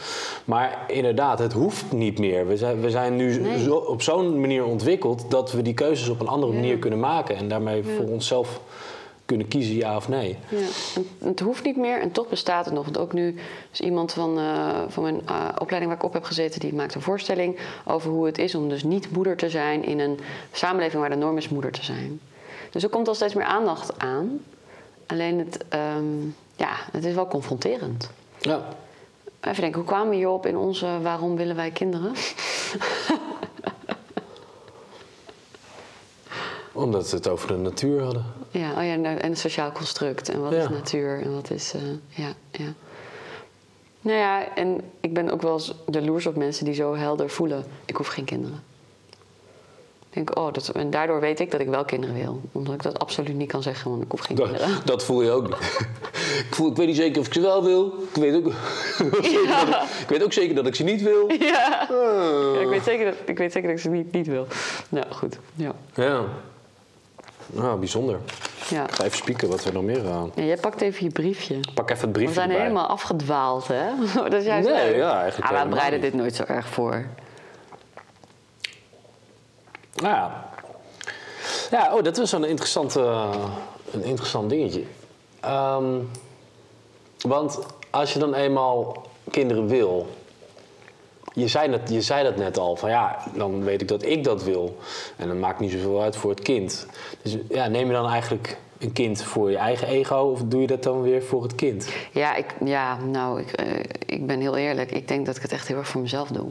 Maar 0.45 0.85
inderdaad, 0.89 1.39
het 1.39 1.53
hoeft 1.53 1.93
niet 1.93 2.19
meer. 2.19 2.47
We 2.47 2.57
zijn, 2.57 2.81
we 2.81 2.91
zijn 2.91 3.17
nu 3.17 3.41
Nee. 3.41 3.63
zo, 3.63 3.75
op 3.75 4.03
zo'n 4.03 4.41
manier 4.41 4.65
ontwikkeld 4.65 5.25
dat 5.31 5.53
we 5.53 5.63
die 5.63 5.75
keuzes 5.75 6.09
op 6.09 6.21
een 6.21 6.29
andere 6.29 6.53
Ja. 6.53 6.59
manier 6.59 6.79
kunnen 6.79 7.01
maken 7.01 7.37
en 7.37 7.49
daarmee 7.49 7.85
voor 7.97 8.07
onszelf 8.09 8.61
kunnen 9.27 9.49
kiezen 9.49 9.75
ja 9.75 9.97
of 9.97 10.09
nee. 10.09 10.39
Ja, 10.49 10.59
het 11.27 11.41
hoeft 11.41 11.65
niet 11.65 11.77
meer 11.77 12.01
en 12.01 12.13
toch 12.13 12.29
bestaat 12.29 12.65
het 12.65 12.75
nog. 12.75 12.85
Want 12.85 12.99
ook 12.99 13.13
nu 13.13 13.35
is 13.73 13.81
iemand 13.81 14.13
van, 14.13 14.39
eh, 14.39 14.83
van 14.89 15.03
mijn 15.03 15.21
eh, 15.27 15.49
opleiding 15.59 15.87
waar 15.93 16.01
ik 16.01 16.07
op 16.07 16.13
heb 16.13 16.25
gezeten... 16.25 16.61
die 16.61 16.75
maakt 16.75 16.95
een 16.95 17.01
voorstelling 17.01 17.59
over 17.85 18.11
hoe 18.11 18.27
het 18.27 18.39
is 18.39 18.55
om 18.55 18.69
dus 18.69 18.83
niet 18.83 19.11
moeder 19.11 19.37
te 19.37 19.51
zijn... 19.51 19.85
in 19.85 19.99
een 19.99 20.19
samenleving 20.53 21.01
waar 21.01 21.11
de 21.11 21.17
norm 21.17 21.37
is 21.37 21.49
moeder 21.49 21.73
te 21.73 21.85
zijn. 21.85 22.21
Dus 22.71 22.83
er 22.83 22.89
komt 22.89 23.09
al 23.09 23.15
steeds 23.15 23.35
meer 23.35 23.45
aandacht 23.45 23.99
aan. 23.99 24.41
Alleen 25.07 25.39
het, 25.39 25.65
ehm, 25.69 26.25
ja, 26.57 26.77
het 26.93 27.05
is 27.05 27.15
wel 27.15 27.29
confronterend. 27.29 28.11
Ja. 28.39 28.69
Even 29.41 29.61
denken, 29.61 29.81
hoe 29.81 29.89
kwamen 29.89 30.09
we 30.09 30.17
hierop 30.17 30.47
in 30.47 30.57
onze 30.57 31.01
Waarom 31.03 31.37
willen 31.37 31.57
wij 31.57 31.71
kinderen? 31.71 32.13
Omdat 36.73 37.11
we 37.11 37.17
het 37.17 37.29
over 37.29 37.49
de 37.49 37.57
natuur 37.57 38.03
hadden. 38.03 38.25
Ja, 38.59 38.71
oh 38.71 38.85
ja 38.85 38.93
en, 38.93 39.05
en 39.05 39.31
het 39.31 39.39
sociaal 39.39 39.73
construct. 39.73 40.29
En 40.29 40.41
wat 40.41 40.53
is 40.53 40.69
natuur 40.69 41.23
en 41.23 41.35
wat 41.35 41.51
is... 41.51 41.73
eh, 41.75 41.83
ja, 42.09 42.33
ja. 42.51 42.73
Nou 44.01 44.19
ja, 44.19 44.55
en 44.55 44.81
ik 45.01 45.15
ben 45.15 45.31
ook 45.31 45.43
wel 45.43 45.53
eens 45.53 45.75
jaloers 45.91 46.27
op 46.27 46.37
mensen 46.37 46.65
die 46.65 46.75
zo 46.75 46.95
helder 46.95 47.31
voelen... 47.31 47.65
ik 47.85 47.97
hoef 47.97 48.07
geen 48.07 48.25
kinderen. 48.25 48.63
Ik 50.11 50.27
denk, 50.27 50.39
oh, 50.39 50.53
dat, 50.53 50.69
en 50.69 50.91
daardoor 50.91 51.21
weet 51.21 51.41
ik 51.41 51.51
dat 51.51 51.61
ik 51.61 51.69
wel 51.69 51.85
kinderen 51.85 52.15
wil. 52.17 52.41
Omdat 52.53 52.75
ik 52.75 52.83
dat 52.83 52.99
absoluut 52.99 53.35
niet 53.37 53.49
kan 53.51 53.63
zeggen, 53.63 53.91
want 53.91 54.03
ik 54.03 54.11
hoef 54.11 54.21
geen 54.21 54.37
Dat, 54.37 54.47
kinderen. 54.51 54.81
dat 54.85 55.05
voel 55.05 55.23
je 55.23 55.31
ook. 55.31 55.49
ik, 55.49 56.47
voel, 56.51 56.71
ik 56.71 56.77
weet 56.77 56.87
niet 56.87 56.97
zeker 56.97 57.21
of 57.21 57.27
ik 57.27 57.33
ze 57.33 57.41
wel 57.41 57.65
wil. 57.65 57.95
Ik 58.15 58.21
weet 58.21 58.35
ook, 58.35 58.47
ik, 60.03 60.07
weet 60.09 60.25
ook 60.25 60.33
zeker 60.33 60.55
dat 60.55 60.67
ik 60.67 60.75
ze 60.75 60.83
niet 60.85 61.03
wil. 61.03 61.33
Ja. 61.33 61.87
Ah. 61.91 62.55
Ja, 62.55 62.61
ik, 62.61 62.69
weet 62.69 62.85
zeker 62.85 63.05
dat, 63.05 63.15
ik 63.25 63.39
weet 63.39 63.53
zeker 63.53 63.69
dat 63.69 63.77
ik 63.77 63.83
ze 63.83 63.91
niet, 63.91 64.13
niet 64.13 64.27
wil. 64.27 64.47
Nou, 64.89 65.07
goed. 65.11 65.39
Ja. 65.55 65.75
Ja. 65.95 66.25
Nou, 67.47 67.79
bijzonder. 67.79 68.19
Ja. 68.69 68.83
Ik 68.85 68.95
ga 68.95 69.05
even 69.05 69.17
spieken 69.17 69.49
wat 69.49 69.65
we 69.65 69.73
nog 69.73 69.83
meer 69.83 70.09
aan. 70.11 70.33
ja, 70.35 70.43
jij 70.43 70.57
pakt 70.57 70.81
even 70.81 71.05
je 71.05 71.11
briefje. 71.11 71.61
Pak 71.75 71.91
even 71.91 71.97
het 72.01 72.07
We 72.07 72.13
briefje 72.13 72.35
zijn 72.35 72.49
erbij. 72.49 72.63
helemaal 72.63 72.87
afgedwaald, 72.87 73.69
hè? 73.69 73.85
dat 74.23 74.33
is 74.33 74.45
juist 74.45 74.69
Nee, 74.69 74.85
leuk. 74.91 74.97
ja, 74.97 75.21
eigenlijk 75.23 75.53
Ah, 75.53 75.63
we 75.63 75.69
bereiden 75.69 76.01
dit 76.01 76.15
nooit 76.15 76.35
zo 76.35 76.43
erg 76.47 76.67
voor. 76.69 77.07
Nou 79.95 80.15
ja. 80.15 80.45
Ja, 81.71 81.95
oh, 81.95 82.03
dat 82.03 82.17
was 82.17 82.33
een, 82.33 82.45
interessante, 82.45 83.01
een 83.93 84.03
interessant 84.05 84.51
dingetje. 84.51 84.83
Ehm, 85.41 85.99
want 87.21 87.59
als 87.91 88.13
je 88.13 88.19
dan 88.19 88.35
eenmaal 88.35 89.03
kinderen 89.31 89.67
wil... 89.67 90.07
Je 91.37 91.49
zei, 91.49 91.71
dat, 91.71 91.81
je 91.91 92.03
zei 92.03 92.25
dat 92.25 92.37
net 92.37 92.59
al, 92.59 92.77
van 92.77 92.91
ja, 92.91 93.19
dan 93.35 93.65
weet 93.65 93.81
ik 93.81 93.89
dat 93.89 94.05
ik 94.05 94.25
dat 94.25 94.45
wil. 94.45 94.77
En 95.17 95.29
dan 95.29 95.41
maakt 95.41 95.61
niet 95.61 95.71
zoveel 95.71 96.03
uit 96.03 96.17
voor 96.17 96.31
het 96.31 96.41
kind. 96.41 96.87
Dus 97.23 97.37
ja, 97.49 97.67
neem 97.67 97.87
je 97.87 97.93
dan 97.93 98.09
eigenlijk 98.09 98.59
een 98.79 98.93
kind 98.93 99.23
voor 99.23 99.51
je 99.51 99.57
eigen 99.57 99.89
ego... 99.89 100.17
of 100.17 100.43
doe 100.43 100.61
je 100.61 100.67
dat 100.67 100.83
dan 100.83 101.03
weer 101.03 101.23
voor 101.23 101.43
het 101.43 101.55
kind? 101.55 101.89
Ja, 102.13 102.35
ik, 102.35 102.55
ja 102.65 102.97
nou, 102.97 103.41
ik, 103.41 103.53
eh, 103.53 103.79
ik 104.07 104.27
ben 104.27 104.41
heel 104.41 104.57
eerlijk. 104.57 104.91
Ik 104.91 105.09
denk 105.09 105.27
dat 105.27 105.37
ik 105.37 105.43
het 105.43 105.53
echt 105.53 105.69
heel 105.69 105.77
erg 105.77 105.89
voor 105.89 106.01
mezelf 106.01 106.29
doe. 106.29 106.49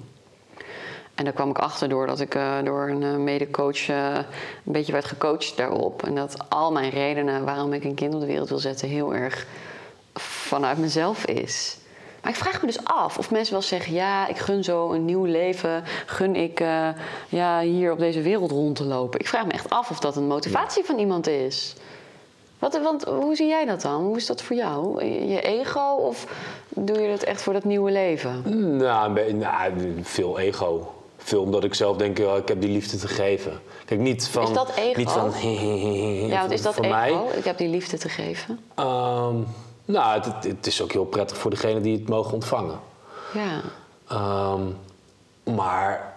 En 1.15 1.23
daar 1.23 1.33
kwam 1.33 1.49
ik 1.49 1.57
achter 1.57 1.89
doordat 1.89 2.19
ik 2.19 2.35
eh, 2.35 2.57
door 2.63 2.89
een 2.89 3.03
eh, 3.03 3.15
medecoach 3.15 3.87
een 3.87 4.25
beetje 4.63 4.91
werd 4.91 5.05
gecoacht 5.05 5.57
daarop. 5.57 6.03
En 6.03 6.15
dat 6.15 6.37
al 6.49 6.71
mijn 6.71 6.89
redenen 6.89 7.45
waarom 7.45 7.73
ik 7.73 7.83
een 7.83 7.95
kind 7.95 8.13
op 8.13 8.19
de 8.19 8.25
wereld 8.25 8.49
wil 8.49 8.59
zetten 8.59 8.89
heel 8.89 9.15
erg 9.15 9.47
vanuit 10.19 10.77
mezelf 10.77 11.25
is. 11.25 11.77
Maar 12.25 12.33
ik 12.33 12.39
vraag 12.39 12.61
me 12.61 12.67
dus 12.67 12.83
af 12.83 13.17
of 13.17 13.31
mensen 13.31 13.53
wel 13.53 13.61
zeggen: 13.61 13.93
ja, 13.93 14.27
ik 14.27 14.37
gun 14.37 14.63
zo 14.63 14.91
een 14.91 15.05
nieuw 15.05 15.25
leven, 15.25 15.83
gun 16.05 16.35
ik 16.35 16.59
eh, 16.59 16.87
ja, 17.29 17.61
hier 17.61 17.91
op 17.91 17.99
deze 17.99 18.21
wereld 18.21 18.51
rond 18.51 18.75
te 18.75 18.83
lopen. 18.83 19.19
Ik 19.19 19.27
vraag 19.27 19.45
me 19.45 19.51
echt 19.51 19.69
af 19.69 19.89
of 19.89 19.99
dat 19.99 20.15
een 20.15 20.27
motivatie 20.27 20.83
van 20.83 20.97
iemand 20.99 21.27
is. 21.27 21.75
Wat, 22.59 22.79
want 22.81 23.03
hoe 23.03 23.35
zie 23.35 23.47
jij 23.47 23.65
dat 23.65 23.81
dan? 23.81 24.03
Hoe 24.03 24.17
is 24.17 24.25
dat 24.25 24.41
voor 24.41 24.55
jou? 24.55 25.05
Je 25.05 25.41
ego 25.41 25.95
of 25.95 26.27
doe 26.69 27.01
je 27.01 27.07
het 27.07 27.23
echt 27.23 27.41
voor 27.41 27.53
dat 27.53 27.63
nieuwe 27.63 27.91
leven? 27.91 28.43
Nou, 28.77 29.33
nou, 29.33 29.73
veel 30.01 30.39
ego. 30.39 30.93
Veel 31.17 31.41
omdat 31.41 31.63
ik 31.63 31.73
zelf 31.73 31.97
denk, 31.97 32.19
ik 32.19 32.47
heb 32.47 32.61
die 32.61 32.71
liefde 32.71 32.97
te 32.97 33.07
geven. 33.07 33.59
Kijk, 33.85 33.99
niet 33.99 34.27
van... 34.27 34.43
Is 34.43 34.53
dat 34.53 34.75
ego? 34.75 34.99
Niet 34.99 35.11
van... 35.11 35.31
Ja, 36.29 36.39
want 36.39 36.51
is 36.51 36.61
dat 36.61 36.73
voor 36.73 36.83
ego? 36.85 36.93
mij. 36.93 37.13
Ik 37.37 37.43
heb 37.43 37.57
die 37.57 37.69
liefde 37.69 37.97
te 37.97 38.09
geven. 38.09 38.59
Ehm, 38.75 39.35
nou, 39.85 40.21
het, 40.21 40.43
het 40.43 40.67
is 40.67 40.81
ook 40.81 40.91
heel 40.91 41.05
prettig 41.05 41.37
voor 41.37 41.51
degene 41.51 41.81
die 41.81 41.97
het 41.97 42.09
mogen 42.09 42.33
ontvangen. 42.33 42.79
Ja. 43.33 43.61
Ehm, 44.07 44.61
maar... 45.55 46.13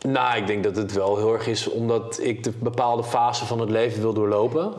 Nou, 0.00 0.36
ik 0.36 0.46
denk 0.46 0.64
dat 0.64 0.76
het 0.76 0.92
wel 0.92 1.16
heel 1.16 1.32
erg 1.32 1.46
is 1.46 1.68
omdat 1.68 2.18
ik 2.22 2.44
de 2.44 2.50
bepaalde 2.58 3.04
fase 3.04 3.46
van 3.46 3.60
het 3.60 3.70
leven 3.70 4.00
wil 4.00 4.12
doorlopen. 4.12 4.72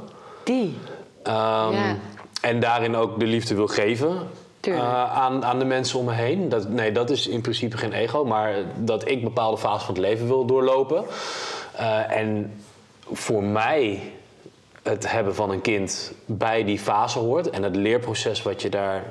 Die. 0.44 0.78
Ehm, 1.24 1.72
Ja. 1.74 1.96
En 2.42 2.60
daarin 2.60 2.96
ook 2.96 3.20
de 3.20 3.26
liefde 3.26 3.56
wil 3.56 3.68
geven 3.68 4.30
eh, 4.62 5.18
aan, 5.18 5.46
aan 5.46 5.60
de 5.60 5.66
mensen 5.66 6.00
om 6.00 6.06
me 6.06 6.14
heen. 6.14 6.50
Dat, 6.50 6.70
nee, 6.70 6.92
dat 6.92 7.10
is 7.10 7.28
in 7.28 7.42
principe 7.42 7.78
geen 7.78 7.94
ego, 7.94 8.26
maar 8.26 8.56
dat 8.78 9.10
ik 9.10 9.24
bepaalde 9.24 9.58
fases 9.58 9.84
van 9.84 9.94
het 9.94 10.04
leven 10.04 10.28
wil 10.28 10.46
doorlopen. 10.46 11.06
Eh, 11.76 12.12
en 12.18 12.60
voor 13.12 13.44
mij 13.44 14.12
het 14.90 15.12
hebben 15.12 15.36
van 15.36 15.52
een 15.52 15.62
kind 15.62 16.12
bij 16.26 16.64
die 16.64 16.80
fase 16.80 17.20
hoort 17.20 17.50
en 17.50 17.64
het 17.64 17.76
leerproces 17.76 18.42
wat 18.44 18.62
je 18.62 18.70
daar. 18.70 19.04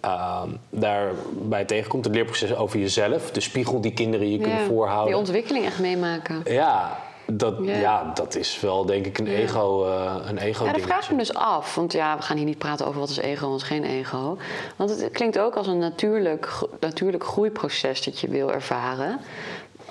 ehm, 0.00 0.48
daarbij 0.70 1.64
tegenkomt, 1.64 2.04
het 2.04 2.14
leerproces 2.14 2.54
over 2.54 2.78
jezelf, 2.78 3.30
de 3.30 3.40
spiegel 3.40 3.80
die 3.80 3.92
kinderen 3.92 4.30
je 4.30 4.38
kunnen 4.38 4.58
Ja, 4.58 4.66
voorhouden. 4.66 5.06
Die 5.06 5.16
ontwikkeling 5.16 5.64
echt 5.64 5.78
meemaken. 5.78 6.42
Ja, 6.44 6.98
dat, 7.26 7.54
Ja. 7.62 7.74
ja. 7.78 8.10
dat 8.14 8.34
is 8.36 8.60
wel 8.60 8.84
denk 8.84 9.06
ik 9.06 9.18
een 9.18 9.26
ego, 9.26 9.84
eh 9.84 10.14
een 10.24 10.38
ego 10.38 10.64
Ja, 10.64 10.72
dat 10.72 10.80
vraag 10.80 11.04
ik 11.04 11.10
me 11.10 11.16
dus 11.16 11.34
af. 11.34 11.74
Want 11.74 11.92
ja, 11.92 12.16
we 12.16 12.22
gaan 12.22 12.36
hier 12.36 12.46
niet 12.46 12.58
praten 12.58 12.86
over 12.86 13.00
wat 13.00 13.08
is 13.08 13.16
ego 13.18 13.44
en 13.44 13.50
wat 13.50 13.60
is 13.60 13.66
geen 13.66 13.84
ego. 13.84 14.36
Want 14.76 14.90
het 14.90 15.10
klinkt 15.12 15.38
ook 15.38 15.54
als 15.54 15.66
een 15.66 15.78
natuurlijk, 15.78 16.48
natuurlijk 16.80 17.24
groeiproces 17.24 18.04
dat 18.04 18.20
je 18.20 18.28
wil 18.28 18.52
ervaren. 18.52 19.20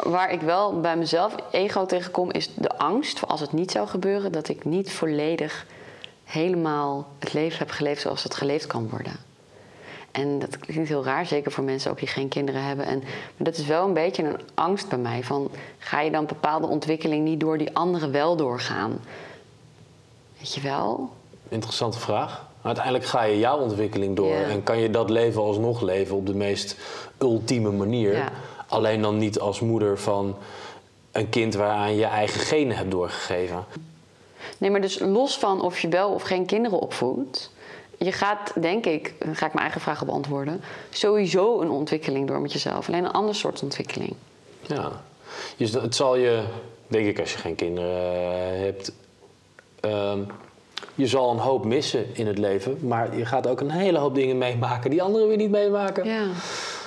Waar 0.03 0.31
ik 0.31 0.41
wel 0.41 0.79
bij 0.79 0.97
mezelf 0.97 1.35
ego 1.51 1.85
tegenkom, 1.85 2.31
is 2.31 2.53
de 2.55 2.77
angst 2.77 3.19
voor 3.19 3.27
als 3.27 3.39
het 3.39 3.51
niet 3.51 3.71
zou 3.71 3.87
gebeuren, 3.87 4.31
dat 4.31 4.47
ik 4.47 4.65
niet 4.65 4.91
volledig 4.91 5.65
helemaal 6.23 7.07
het 7.19 7.33
leven 7.33 7.57
heb 7.57 7.69
geleefd 7.69 8.01
zoals 8.01 8.23
het 8.23 8.35
geleefd 8.35 8.67
kan 8.67 8.89
worden. 8.89 9.13
En 10.11 10.39
dat 10.39 10.57
klinkt 10.57 10.89
heel 10.89 11.03
raar, 11.03 11.25
zeker 11.25 11.51
voor 11.51 11.63
mensen 11.63 11.91
ook 11.91 11.99
die 11.99 12.07
geen 12.07 12.27
kinderen 12.27 12.63
hebben. 12.63 12.85
En, 12.85 12.99
maar 12.99 13.07
dat 13.37 13.57
is 13.57 13.65
wel 13.65 13.85
een 13.87 13.93
beetje 13.93 14.23
een 14.23 14.39
angst 14.53 14.89
bij 14.89 14.97
mij. 14.97 15.23
Van, 15.23 15.51
ga 15.77 16.01
je 16.01 16.11
dan 16.11 16.25
bepaalde 16.25 16.67
ontwikkeling 16.67 17.23
niet 17.23 17.39
door 17.39 17.57
die 17.57 17.75
anderen 17.75 18.11
wel 18.11 18.35
doorgaan? 18.35 18.99
Weet 20.37 20.53
je 20.53 20.61
wel? 20.61 21.09
Interessante 21.49 21.99
vraag. 21.99 22.45
Uiteindelijk 22.61 23.05
ga 23.05 23.23
je 23.23 23.39
jouw 23.39 23.57
ontwikkeling 23.57 24.15
door 24.15 24.35
Ja. 24.35 24.43
en 24.43 24.63
kan 24.63 24.79
je 24.79 24.89
dat 24.89 25.09
leven 25.09 25.41
alsnog 25.41 25.81
leven 25.81 26.15
op 26.15 26.25
de 26.25 26.35
meest 26.35 26.75
ultieme 27.17 27.71
manier. 27.71 28.15
Ja. 28.15 28.31
Alleen 28.67 29.01
dan 29.01 29.17
niet 29.17 29.39
als 29.39 29.59
moeder 29.59 29.99
van 29.99 30.37
een 31.11 31.29
kind 31.29 31.53
waaraan 31.53 31.95
je 31.95 32.05
eigen 32.05 32.39
genen 32.39 32.77
hebt 32.77 32.91
doorgegeven. 32.91 33.65
Nee, 34.57 34.71
maar 34.71 34.81
dus 34.81 34.99
los 34.99 35.37
van 35.37 35.61
of 35.61 35.79
je 35.79 35.87
wel 35.87 36.09
of 36.09 36.21
geen 36.21 36.45
kinderen 36.45 36.79
opvoedt. 36.79 37.51
Je 37.97 38.11
gaat, 38.11 38.53
denk 38.61 38.85
ik, 38.85 39.13
ga 39.19 39.45
ik 39.45 39.53
mijn 39.53 39.65
eigen 39.65 39.81
vraag 39.81 40.05
beantwoorden. 40.05 40.61
Sowieso 40.89 41.61
een 41.61 41.69
ontwikkeling 41.69 42.27
door 42.27 42.41
met 42.41 42.51
jezelf. 42.51 42.87
Alleen 42.87 43.03
een 43.03 43.11
ander 43.11 43.35
soort 43.35 43.63
ontwikkeling. 43.63 44.13
Ja. 44.61 44.91
Dus 45.57 45.73
het 45.73 45.95
zal 45.95 46.15
je, 46.15 46.43
denk 46.87 47.07
ik, 47.07 47.19
als 47.19 47.31
je 47.31 47.37
geen 47.37 47.55
kinderen 47.55 48.59
hebt, 48.59 48.91
ehm, 49.79 50.19
je 50.95 51.07
zal 51.07 51.31
een 51.31 51.37
hoop 51.37 51.65
missen 51.65 52.05
in 52.13 52.27
het 52.27 52.37
leven, 52.37 52.77
maar 52.81 53.17
je 53.17 53.25
gaat 53.25 53.47
ook 53.47 53.61
een 53.61 53.71
hele 53.71 53.97
hoop 53.97 54.15
dingen 54.15 54.37
meemaken 54.37 54.89
die 54.89 55.01
anderen 55.01 55.27
weer 55.27 55.37
niet 55.37 55.51
meemaken. 55.51 56.05
Ja. 56.05 56.25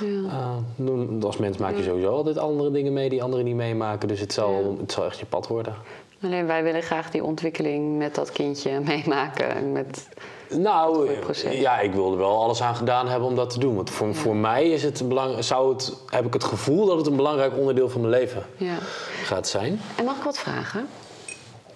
ja. 0.00 0.62
Uh, 0.78 1.24
als 1.24 1.36
mens 1.36 1.56
maak 1.56 1.76
je 1.76 1.82
sowieso 1.82 2.12
altijd 2.12 2.38
andere 2.38 2.70
dingen 2.70 2.92
mee 2.92 3.08
die 3.08 3.22
anderen 3.22 3.44
niet 3.44 3.54
meemaken, 3.54 4.08
dus 4.08 4.20
het 4.20 4.32
zal, 4.32 4.76
het 4.80 4.92
zal 4.92 5.04
echt 5.04 5.18
je 5.18 5.26
pad 5.26 5.46
worden. 5.46 5.74
Alleen 6.22 6.46
wij 6.46 6.62
willen 6.62 6.82
graag 6.82 7.10
die 7.10 7.24
ontwikkeling 7.24 7.98
met 7.98 8.14
dat 8.14 8.32
kindje 8.32 8.80
meemaken. 8.80 9.72
Met 9.72 10.08
nou, 10.48 11.10
ja, 11.50 11.80
ik 11.80 11.92
wilde 11.92 12.16
wel 12.16 12.42
alles 12.42 12.62
aan 12.62 12.76
gedaan 12.76 13.08
hebben 13.08 13.28
om 13.28 13.36
dat 13.36 13.50
te 13.50 13.58
doen. 13.58 13.74
Want 13.74 13.90
voor, 13.90 14.14
voor 14.14 14.36
mij 14.36 14.70
is 14.70 14.82
het 14.82 15.08
belang, 15.08 15.44
zou 15.44 15.72
het, 15.72 15.96
heb 16.06 16.26
ik 16.26 16.32
het 16.32 16.44
gevoel 16.44 16.86
dat 16.86 16.96
het 16.96 17.06
een 17.06 17.16
belangrijk 17.16 17.56
onderdeel 17.56 17.88
van 17.88 18.00
mijn 18.00 18.12
leven 18.12 18.42
ja. 18.56 18.78
gaat 19.22 19.48
zijn. 19.48 19.80
En 19.96 20.04
mag 20.04 20.16
ik 20.16 20.22
wat 20.22 20.38
vragen? 20.38 20.86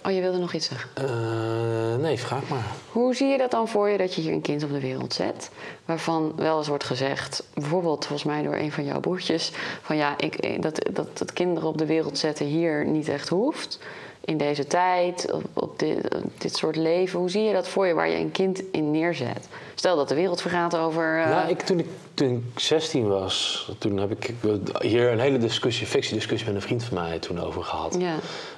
Oh, 0.05 0.11
je 0.11 0.21
wilde 0.21 0.37
nog 0.37 0.53
iets 0.53 0.67
zeggen? 0.67 0.89
Uh, 1.01 1.95
nee, 1.95 2.19
vraag 2.19 2.49
maar. 2.49 2.65
Hoe 2.91 3.15
zie 3.15 3.27
je 3.27 3.37
dat 3.37 3.51
dan 3.51 3.67
voor 3.67 3.89
je 3.89 3.97
dat 3.97 4.13
je 4.13 4.21
hier 4.21 4.33
een 4.33 4.41
kind 4.41 4.63
op 4.63 4.69
de 4.69 4.79
wereld 4.79 5.13
zet? 5.13 5.49
Waarvan 5.85 6.33
wel 6.35 6.57
eens 6.57 6.67
wordt 6.67 6.83
gezegd, 6.83 7.43
bijvoorbeeld 7.53 8.05
volgens 8.05 8.29
mij 8.29 8.43
door 8.43 8.55
een 8.55 8.71
van 8.71 8.85
jouw 8.85 8.99
broertjes... 8.99 9.51
van 9.81 9.95
ja, 9.95 10.13
ik, 10.17 10.61
dat, 10.61 10.89
dat, 10.91 11.17
dat 11.17 11.33
kinderen 11.33 11.69
op 11.69 11.77
de 11.77 11.85
wereld 11.85 12.17
zetten 12.17 12.45
hier 12.45 12.85
niet 12.85 13.07
echt 13.07 13.29
hoeft 13.29 13.79
in 14.25 14.37
deze 14.37 14.67
tijd, 14.67 15.31
op, 15.31 15.43
op, 15.53 15.79
dit, 15.79 16.15
dit, 16.37 16.55
soort 16.55 16.75
leven? 16.75 17.19
Hoe 17.19 17.29
zie 17.29 17.43
je 17.43 17.53
dat 17.53 17.67
voor 17.67 17.87
je 17.87 17.93
waar 17.93 18.09
je 18.09 18.17
een 18.17 18.31
kind 18.31 18.63
in 18.71 18.91
neerzet? 18.91 19.47
Stel 19.75 19.95
dat 19.95 20.09
de 20.09 20.15
wereld 20.15 20.41
vergaat 20.41 20.75
over. 20.77 21.19
Uh... 21.19 21.29
Nou, 21.29 21.49
ik, 21.49 21.61
toen, 21.61 21.79
ik, 21.79 21.87
toen 22.13 22.43
ik 22.53 22.59
16 22.59 23.07
was, 23.07 23.71
toen 23.77 23.97
heb 23.97 24.11
ik 24.11 24.33
hier 24.79 25.11
een 25.11 25.19
hele 25.19 25.37
discussie, 25.37 25.87
fictiediscussie 25.87 26.47
met 26.47 26.55
een 26.55 26.61
vriend 26.61 26.83
van 26.83 26.97
mij 26.97 27.19
toen 27.19 27.39
over 27.39 27.63
gehad. 27.63 27.95
Ja. 27.99 28.15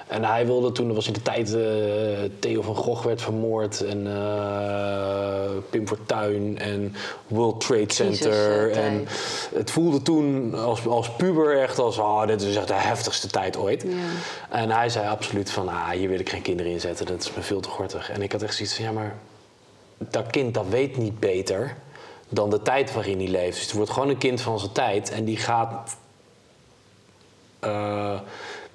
En 0.08 0.24
hij 0.24 0.46
wilde 0.46 0.72
toen, 0.72 0.86
dat 0.86 0.96
was 0.96 1.06
in 1.06 1.12
de 1.12 1.22
tijd, 1.22 1.54
uh, 1.54 2.30
Theo 2.38 2.62
van 2.62 2.74
Gogh 2.74 3.04
werd 3.04 3.22
vermoord 3.22 3.84
en 3.84 4.06
uh, 4.06 5.62
Pim 5.70 5.88
Fortuyn 5.88 6.58
en 6.58 6.94
World 7.26 7.60
Trade 7.60 7.92
Center. 7.92 8.70
en 8.70 9.06
het 9.54 9.70
voelde 9.70 10.02
toen 10.02 10.54
als, 10.54 10.86
als 10.86 11.10
puber 11.10 11.60
echt 11.60 11.78
als, 11.78 11.98
oh, 11.98 12.26
dit 12.26 12.42
is 12.42 12.56
echt 12.56 12.68
de 12.68 12.74
heftigste 12.74 13.28
tijd 13.28 13.56
ooit. 13.56 13.82
Ja. 13.82 14.58
En 14.58 14.70
hij 14.70 14.88
zei 14.88 15.08
absoluut 15.08 15.50
van, 15.50 15.68
ah, 15.68 15.88
hier 15.88 16.08
wil 16.08 16.20
ik 16.20 16.28
geen 16.28 16.42
kinderen 16.42 16.72
in 16.72 16.80
zetten, 16.80 17.06
dat 17.06 17.20
is 17.20 17.34
me 17.34 17.42
veel 17.42 17.60
te 17.60 17.68
gortig. 17.68 18.10
En 18.10 18.22
ik 18.22 18.32
had 18.32 18.42
echt 18.42 18.54
zoiets 18.54 18.74
van, 18.74 18.84
ja, 18.84 18.92
maar 18.92 19.14
dat 19.98 20.26
kind 20.26 20.54
dat 20.54 20.66
weet 20.68 20.96
niet 20.96 21.20
beter 21.20 21.76
dan 22.28 22.50
de 22.50 22.62
tijd 22.62 22.92
waarin 22.92 23.18
hij 23.18 23.28
leeft. 23.28 23.56
Dus 23.56 23.66
het 23.66 23.72
wordt 23.72 23.90
gewoon 23.90 24.08
een 24.08 24.18
kind 24.18 24.40
van 24.40 24.58
zijn 24.58 24.72
tijd 24.72 25.10
en 25.10 25.24
die 25.24 25.36
gaat... 25.36 25.96
Uh, 27.64 28.20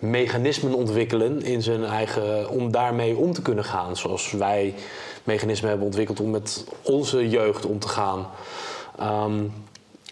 mechanismen 0.04 0.74
ontwikkelen 0.74 1.42
in 1.42 1.62
zijn 1.62 1.84
eigen, 1.84 2.50
om 2.50 2.72
daarmee 2.72 3.16
om 3.16 3.34
te 3.34 3.42
kunnen 3.42 3.64
gaan. 3.64 3.98
Zoals 3.98 4.32
wij 4.32 4.74
mechanismen 5.24 5.70
hebben 5.70 5.88
ontwikkeld 5.88 6.20
om 6.20 6.30
met 6.30 6.66
onze 6.82 7.30
jeugd 7.30 7.66
om 7.66 7.80
te 7.80 7.88
gaan. 7.88 8.28
Um, 9.02 9.54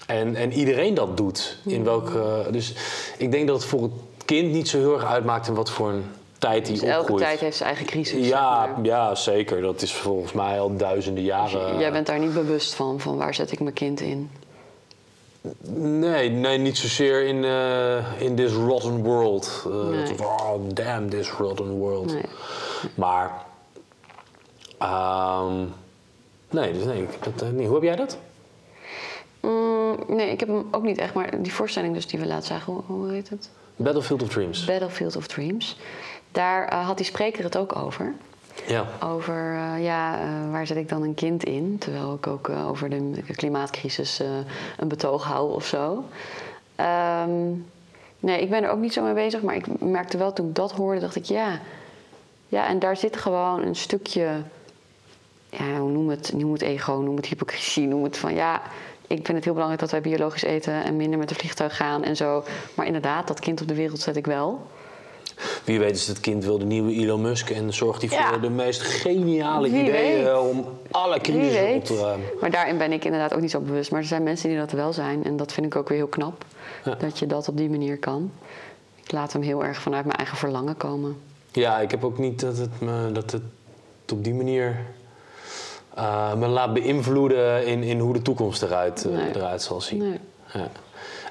en, 0.07 0.35
en 0.35 0.53
iedereen 0.53 0.93
dat 0.93 1.17
doet. 1.17 1.57
In 1.65 1.83
welke, 1.83 2.47
dus 2.51 2.73
ik 3.17 3.31
denk 3.31 3.47
dat 3.47 3.55
het 3.55 3.65
voor 3.65 3.81
het 3.81 3.91
kind 4.25 4.51
niet 4.51 4.69
zo 4.69 4.77
heel 4.77 4.93
erg 4.93 5.05
uitmaakt 5.05 5.47
in 5.47 5.53
wat 5.53 5.69
voor 5.69 5.89
een 5.89 6.03
tijd 6.37 6.67
hij 6.67 6.75
dus 6.75 6.83
opgroeit. 6.83 7.07
Elke 7.07 7.23
tijd 7.23 7.39
heeft 7.39 7.57
zijn 7.57 7.69
eigen 7.69 7.87
crisis. 7.87 8.27
Ja, 8.27 8.75
ja, 8.83 9.15
zeker. 9.15 9.61
Dat 9.61 9.81
is 9.81 9.93
volgens 9.93 10.31
mij 10.31 10.59
al 10.59 10.75
duizenden 10.75 11.23
jaren. 11.23 11.71
Dus 11.71 11.79
jij 11.79 11.91
bent 11.91 12.07
daar 12.07 12.19
niet 12.19 12.33
bewust 12.33 12.73
van, 12.73 12.99
van 12.99 13.17
waar 13.17 13.33
zet 13.33 13.51
ik 13.51 13.59
mijn 13.59 13.73
kind 13.73 13.99
in? 13.99 14.29
Nee, 15.73 16.29
nee, 16.29 16.57
niet 16.57 16.77
zozeer 16.77 17.25
in, 17.25 17.43
uh, 17.43 18.21
in 18.21 18.35
this 18.35 18.53
rotten 18.53 19.03
world. 19.03 19.63
Uh, 19.67 19.89
nee. 19.89 20.23
oh, 20.23 20.61
damn 20.73 21.09
this 21.09 21.31
rotten 21.31 21.69
world. 21.69 22.13
Nee. 22.13 22.25
Maar, 22.95 23.45
um, 24.81 25.73
nee, 26.49 26.73
dus 26.73 26.83
nee, 26.83 27.07
dat, 27.19 27.43
uh, 27.43 27.65
hoe 27.65 27.73
heb 27.73 27.83
jij 27.83 27.95
dat? 27.95 28.17
Mm, 29.39 29.95
nee, 30.07 30.29
ik 30.29 30.39
heb 30.39 30.49
hem 30.49 30.67
ook 30.71 30.83
niet 30.83 30.97
echt, 30.97 31.13
maar 31.13 31.43
die 31.43 31.53
voorstelling 31.53 31.93
dus 31.93 32.07
die 32.07 32.19
we 32.19 32.25
laten 32.25 32.47
zagen, 32.47 32.73
hoe, 32.73 32.83
hoe 32.85 33.11
heet 33.11 33.29
het? 33.29 33.49
Battlefield 33.75 34.21
of 34.21 34.29
Dreams. 34.29 34.65
Battlefield 34.65 35.15
of 35.15 35.27
Dreams. 35.27 35.77
Daar 36.31 36.75
had 36.75 36.97
die 36.97 37.05
spreker 37.05 37.43
het 37.43 37.57
ook 37.57 37.75
over. 37.75 38.13
Ja. 38.67 38.85
Over 39.03 39.53
uh, 39.53 39.83
ja, 39.83 40.23
uh, 40.23 40.51
waar 40.51 40.67
zet 40.67 40.77
ik 40.77 40.89
dan 40.89 41.03
een 41.03 41.13
kind 41.13 41.43
in? 41.43 41.77
Terwijl 41.79 42.13
ik 42.13 42.27
ook 42.27 42.47
uh, 42.47 42.69
over 42.69 42.89
de 42.89 43.23
klimaatcrisis 43.35 44.21
een 44.77 44.87
betoog 44.87 45.23
hou 45.23 45.53
of 45.53 45.65
zo. 45.65 46.03
Um, 47.25 47.65
nee, 48.19 48.41
ik 48.41 48.49
ben 48.49 48.63
er 48.63 48.69
ook 48.69 48.79
niet 48.79 48.93
zo 48.93 49.03
mee 49.03 49.13
bezig. 49.13 49.41
Maar 49.41 49.55
ik 49.55 49.81
merkte 49.81 50.17
wel 50.17 50.33
toen 50.33 50.47
ik 50.47 50.55
dat 50.55 50.71
hoorde, 50.71 50.99
dacht 50.99 51.15
ik 51.15 51.25
ja. 51.25 51.59
Ja, 52.47 52.67
en 52.67 52.79
daar 52.79 52.97
zit 52.97 53.17
gewoon 53.17 53.61
een 53.61 53.75
stukje. 53.75 54.27
Ja, 55.49 55.77
hoe 55.79 55.91
noem 55.91 56.09
het? 56.09 56.33
Noem 56.33 56.55
ego, 56.55 56.93
noem 56.93 57.15
het 57.15 57.25
hypocrisie, 57.25 57.87
noem 57.87 58.03
het 58.03 58.17
van 58.17 58.33
ja. 58.33 58.61
Ik 59.07 59.25
vind 59.25 59.27
het 59.27 59.43
heel 59.43 59.53
belangrijk 59.53 59.81
dat 59.81 59.91
wij 59.91 60.01
biologisch 60.01 60.43
eten 60.43 60.83
en 60.83 60.95
minder 60.95 61.19
met 61.19 61.29
de 61.29 61.35
vliegtuig 61.35 61.75
gaan 61.75 62.03
en 62.03 62.15
zo. 62.15 62.43
Maar 62.75 62.85
inderdaad, 62.85 63.27
dat 63.27 63.39
kind 63.39 63.61
op 63.61 63.67
de 63.67 63.75
wereld 63.75 63.99
zet 63.99 64.15
ik 64.15 64.25
wel. 64.25 64.67
Wie 65.63 65.79
weet 65.79 65.95
is 65.95 66.07
het 66.07 66.19
kind 66.19 66.45
wil 66.45 66.57
de 66.57 66.65
nieuwe 66.65 66.93
Elon 66.93 67.21
Musk 67.21 67.49
en 67.49 67.73
zorgt 67.73 68.01
hij 68.01 68.21
voor 68.23 68.41
de 68.41 68.49
meest 68.49 68.81
geniale 68.81 69.67
ideeën 69.67 70.35
om 70.35 70.65
alle 70.91 71.19
crisis 71.19 71.75
op 71.75 71.85
te 71.85 71.97
ruimen. 72.01 72.27
Maar 72.41 72.51
daarin 72.51 72.77
ben 72.77 72.91
ik 72.91 73.05
inderdaad 73.05 73.33
ook 73.33 73.41
niet 73.41 73.51
zo 73.51 73.59
bewust. 73.59 73.91
Maar 73.91 73.99
er 73.99 74.07
zijn 74.07 74.23
mensen 74.23 74.49
die 74.49 74.57
dat 74.57 74.71
wel 74.71 74.93
zijn 74.93 75.23
en 75.23 75.37
dat 75.37 75.53
vind 75.53 75.65
ik 75.65 75.75
ook 75.75 75.89
weer 75.89 75.97
heel 75.97 76.07
knap. 76.07 76.45
Dat 76.99 77.19
je 77.19 77.27
dat 77.27 77.47
op 77.47 77.57
die 77.57 77.69
manier 77.69 77.97
kan. 77.97 78.31
Ik 79.03 79.11
laat 79.11 79.33
hem 79.33 79.41
heel 79.41 79.63
erg 79.63 79.81
vanuit 79.81 80.05
mijn 80.05 80.17
eigen 80.17 80.37
verlangen 80.37 80.77
komen. 80.77 81.17
Ja, 81.51 81.79
ik 81.79 81.91
heb 81.91 82.03
ook 82.03 82.17
niet 82.17 82.39
dat 82.39 82.57
het 82.57 82.81
me 82.81 83.11
dat 83.11 83.31
het 83.31 83.41
op 84.11 84.23
die 84.23 84.33
manier 84.33 84.77
uh, 85.97 86.33
me 86.33 86.47
laat 86.47 86.73
beïnvloeden 86.73 87.65
in, 87.65 87.83
in 87.83 87.99
hoe 87.99 88.13
de 88.13 88.21
toekomst 88.21 88.61
eruit, 88.61 89.05
uh, 89.09 89.35
eruit 89.35 89.61
zal 89.61 89.81
zien. 89.81 89.97
Nee. 89.97 90.19
Ja. 90.53 90.69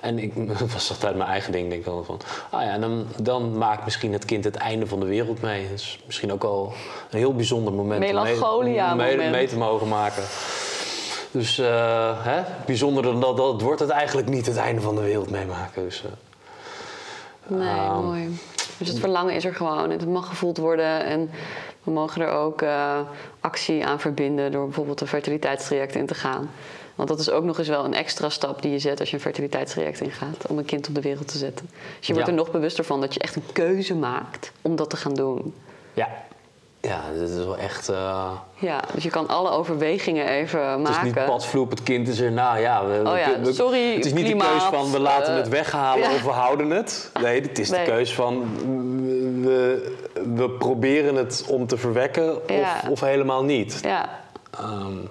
En 0.00 0.18
ik 0.18 0.32
was 0.72 0.90
altijd 0.90 1.16
mijn 1.16 1.28
eigen 1.28 1.52
ding, 1.52 1.68
denk 1.68 1.80
ik 1.80 1.86
dan 1.86 2.04
van... 2.04 2.20
Ah 2.50 2.62
ja, 2.62 2.78
dan, 2.78 3.06
dan 3.22 3.58
maakt 3.58 3.84
misschien 3.84 4.12
het 4.12 4.24
kind 4.24 4.44
het 4.44 4.56
einde 4.56 4.86
van 4.86 5.00
de 5.00 5.06
wereld 5.06 5.40
mee. 5.40 5.62
Dat 5.62 5.78
is 5.78 6.00
misschien 6.06 6.32
ook 6.32 6.44
al 6.44 6.72
een 7.10 7.18
heel 7.18 7.34
bijzonder 7.34 7.72
moment... 7.72 8.00
Melancholia 8.00 8.90
om 8.90 8.96
mee, 8.96 9.16
mee, 9.16 9.30
mee, 9.30 9.46
te 9.46 9.56
mogen 9.56 9.88
maken. 9.88 10.22
Dus 11.30 11.58
uh, 11.58 12.24
hè, 12.24 12.42
bijzonder 12.66 13.20
dat, 13.20 13.36
dat, 13.36 13.60
wordt 13.60 13.80
het 13.80 13.90
eigenlijk 13.90 14.28
niet 14.28 14.46
het 14.46 14.56
einde 14.56 14.80
van 14.80 14.94
de 14.94 15.00
wereld 15.00 15.30
meemaken. 15.30 15.82
Dus, 15.82 16.04
uh, 16.04 17.58
nee, 17.58 17.88
um, 17.88 18.04
mooi. 18.04 18.38
Dus 18.78 18.88
het 18.88 18.98
verlangen 18.98 19.34
is 19.34 19.44
er 19.44 19.54
gewoon. 19.54 19.90
Het 19.90 20.06
mag 20.06 20.26
gevoeld 20.26 20.56
worden 20.56 21.04
en 21.04 21.30
we 21.82 21.90
mogen 21.90 22.22
er 22.22 22.30
ook 22.30 22.62
uh, 22.62 22.98
actie 23.40 23.86
aan 23.86 24.00
verbinden... 24.00 24.52
door 24.52 24.64
bijvoorbeeld 24.64 25.00
een 25.00 25.06
fertiliteitstraject 25.06 25.94
in 25.94 26.06
te 26.06 26.14
gaan... 26.14 26.50
Want 27.00 27.12
dat 27.12 27.20
is 27.20 27.30
ook 27.30 27.44
nog 27.44 27.58
eens 27.58 27.68
wel 27.68 27.84
een 27.84 27.94
extra 27.94 28.28
stap 28.28 28.62
die 28.62 28.70
je 28.70 28.78
zet 28.78 29.00
als 29.00 29.08
je 29.08 29.14
een 29.14 29.22
fertiliteitstraject 29.22 30.00
ingaat. 30.00 30.46
Om 30.48 30.58
een 30.58 30.64
kind 30.64 30.88
op 30.88 30.94
de 30.94 31.00
wereld 31.00 31.28
te 31.28 31.38
zetten. 31.38 31.70
Dus 31.98 32.06
je 32.06 32.12
wordt 32.12 32.28
er 32.28 32.34
nog 32.34 32.50
bewuster 32.50 32.84
van 32.84 33.00
dat 33.00 33.14
je 33.14 33.20
echt 33.20 33.36
een 33.36 33.52
keuze 33.52 33.94
maakt 33.94 34.52
om 34.62 34.76
dat 34.76 34.90
te 34.90 34.96
gaan 34.96 35.14
doen. 35.14 35.54
Ja. 35.94 36.08
Ja, 36.80 37.00
dit 37.18 37.28
is 37.28 37.36
wel 37.36 37.56
echt... 37.56 37.90
Uh... 37.90 38.30
Ja, 38.54 38.80
dus 38.94 39.02
je 39.02 39.10
kan 39.10 39.28
alle 39.28 39.50
overwegingen 39.50 40.28
even 40.28 40.60
maken. 40.60 40.84
Het 40.86 40.96
is 40.96 41.02
niet 41.02 41.24
padvloep, 41.24 41.70
het 41.70 41.82
kind 41.82 42.08
is 42.08 42.20
er, 42.20 42.32
nou 42.32 42.58
ja... 42.58 42.86
We, 42.86 43.10
oh 43.10 43.18
ja, 43.18 43.40
we, 43.40 43.52
sorry, 43.52 43.94
Het 43.94 44.04
is 44.04 44.12
niet 44.12 44.24
klimaat, 44.24 44.46
de 44.46 44.68
keus 44.68 44.80
van 44.80 44.90
we 44.90 44.98
laten 44.98 45.34
het 45.34 45.48
weghalen 45.48 46.10
of 46.10 46.22
we 46.22 46.30
houden 46.30 46.70
het. 46.70 47.10
Nee, 47.20 47.40
het 47.40 47.58
is 47.58 47.68
de 47.68 47.82
keus 47.84 48.14
van 48.14 48.44
we, 49.42 49.92
we 50.34 50.50
proberen 50.50 51.14
het 51.14 51.44
om 51.48 51.66
te 51.66 51.76
verwekken 51.76 52.48
of, 52.48 52.88
of 52.88 53.00
helemaal 53.00 53.44
niet. 53.44 53.78
Ja. 53.82 54.08
Um, 54.60 55.08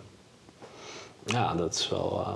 ja, 1.32 1.54
dat 1.56 1.74
is 1.74 1.89
wel. 1.89 2.26
Uh, 2.28 2.34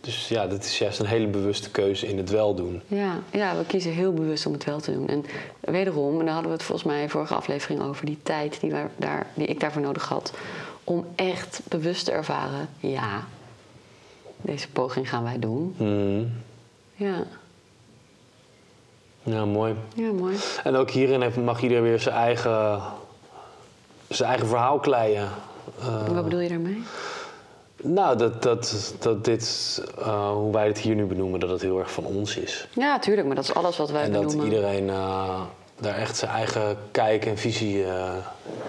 dus 0.00 0.28
ja, 0.28 0.46
dat 0.46 0.64
is 0.64 0.78
juist 0.78 0.98
een 0.98 1.06
hele 1.06 1.26
bewuste 1.26 1.70
keuze 1.70 2.06
in 2.06 2.16
het 2.16 2.30
wel 2.30 2.54
doen. 2.54 2.82
Ja, 2.86 3.18
ja, 3.32 3.56
we 3.56 3.64
kiezen 3.64 3.92
heel 3.92 4.12
bewust 4.12 4.46
om 4.46 4.52
het 4.52 4.64
wel 4.64 4.80
te 4.80 4.92
doen. 4.92 5.08
En 5.08 5.24
wederom, 5.60 6.18
en 6.18 6.24
daar 6.24 6.34
hadden 6.34 6.50
we 6.50 6.56
het 6.56 6.66
volgens 6.66 6.86
mij 6.86 7.08
vorige 7.08 7.34
aflevering 7.34 7.82
over, 7.82 8.06
die 8.06 8.18
tijd 8.22 8.60
die, 8.60 8.72
daar, 8.96 9.26
die 9.34 9.46
ik 9.46 9.60
daarvoor 9.60 9.82
nodig 9.82 10.08
had. 10.08 10.32
Om 10.84 11.06
echt 11.14 11.60
bewust 11.68 12.04
te 12.04 12.12
ervaren, 12.12 12.68
ja, 12.78 13.24
deze 14.42 14.70
poging 14.70 15.08
gaan 15.08 15.22
wij 15.22 15.38
doen. 15.38 15.74
Mm. 15.78 16.32
Ja. 16.94 17.24
Ja, 19.22 19.44
mooi. 19.44 19.74
Ja, 19.94 20.12
mooi. 20.12 20.36
En 20.64 20.76
ook 20.76 20.90
hierin 20.90 21.44
mag 21.44 21.62
iedereen 21.62 21.82
weer 21.82 22.00
zijn 22.00 22.14
eigen, 22.14 22.82
zijn 24.08 24.28
eigen 24.28 24.48
verhaal 24.48 24.78
kleien. 24.78 25.28
Uh, 25.80 26.08
wat 26.08 26.24
bedoel 26.24 26.40
je 26.40 26.48
daarmee? 26.48 26.82
Nou, 27.82 28.16
dat, 28.16 28.42
dat, 28.42 28.94
dat 28.98 29.24
dit, 29.24 29.82
uh, 29.98 30.30
hoe 30.30 30.52
wij 30.52 30.66
het 30.66 30.78
hier 30.78 30.94
nu 30.94 31.04
benoemen, 31.04 31.40
dat 31.40 31.50
het 31.50 31.62
heel 31.62 31.78
erg 31.78 31.92
van 31.92 32.04
ons 32.04 32.36
is. 32.36 32.68
Ja, 32.74 32.98
tuurlijk, 32.98 33.26
maar 33.26 33.36
dat 33.36 33.44
is 33.44 33.54
alles 33.54 33.76
wat 33.76 33.90
wij 33.90 34.02
en 34.02 34.12
benoemen. 34.12 34.32
En 34.32 34.38
dat 34.38 34.46
iedereen 34.46 34.86
uh, 34.86 35.40
daar 35.80 35.94
echt 35.94 36.16
zijn 36.16 36.30
eigen 36.30 36.76
kijk 36.90 37.26
en 37.26 37.38
visie 37.38 37.76
uh, 37.76 38.12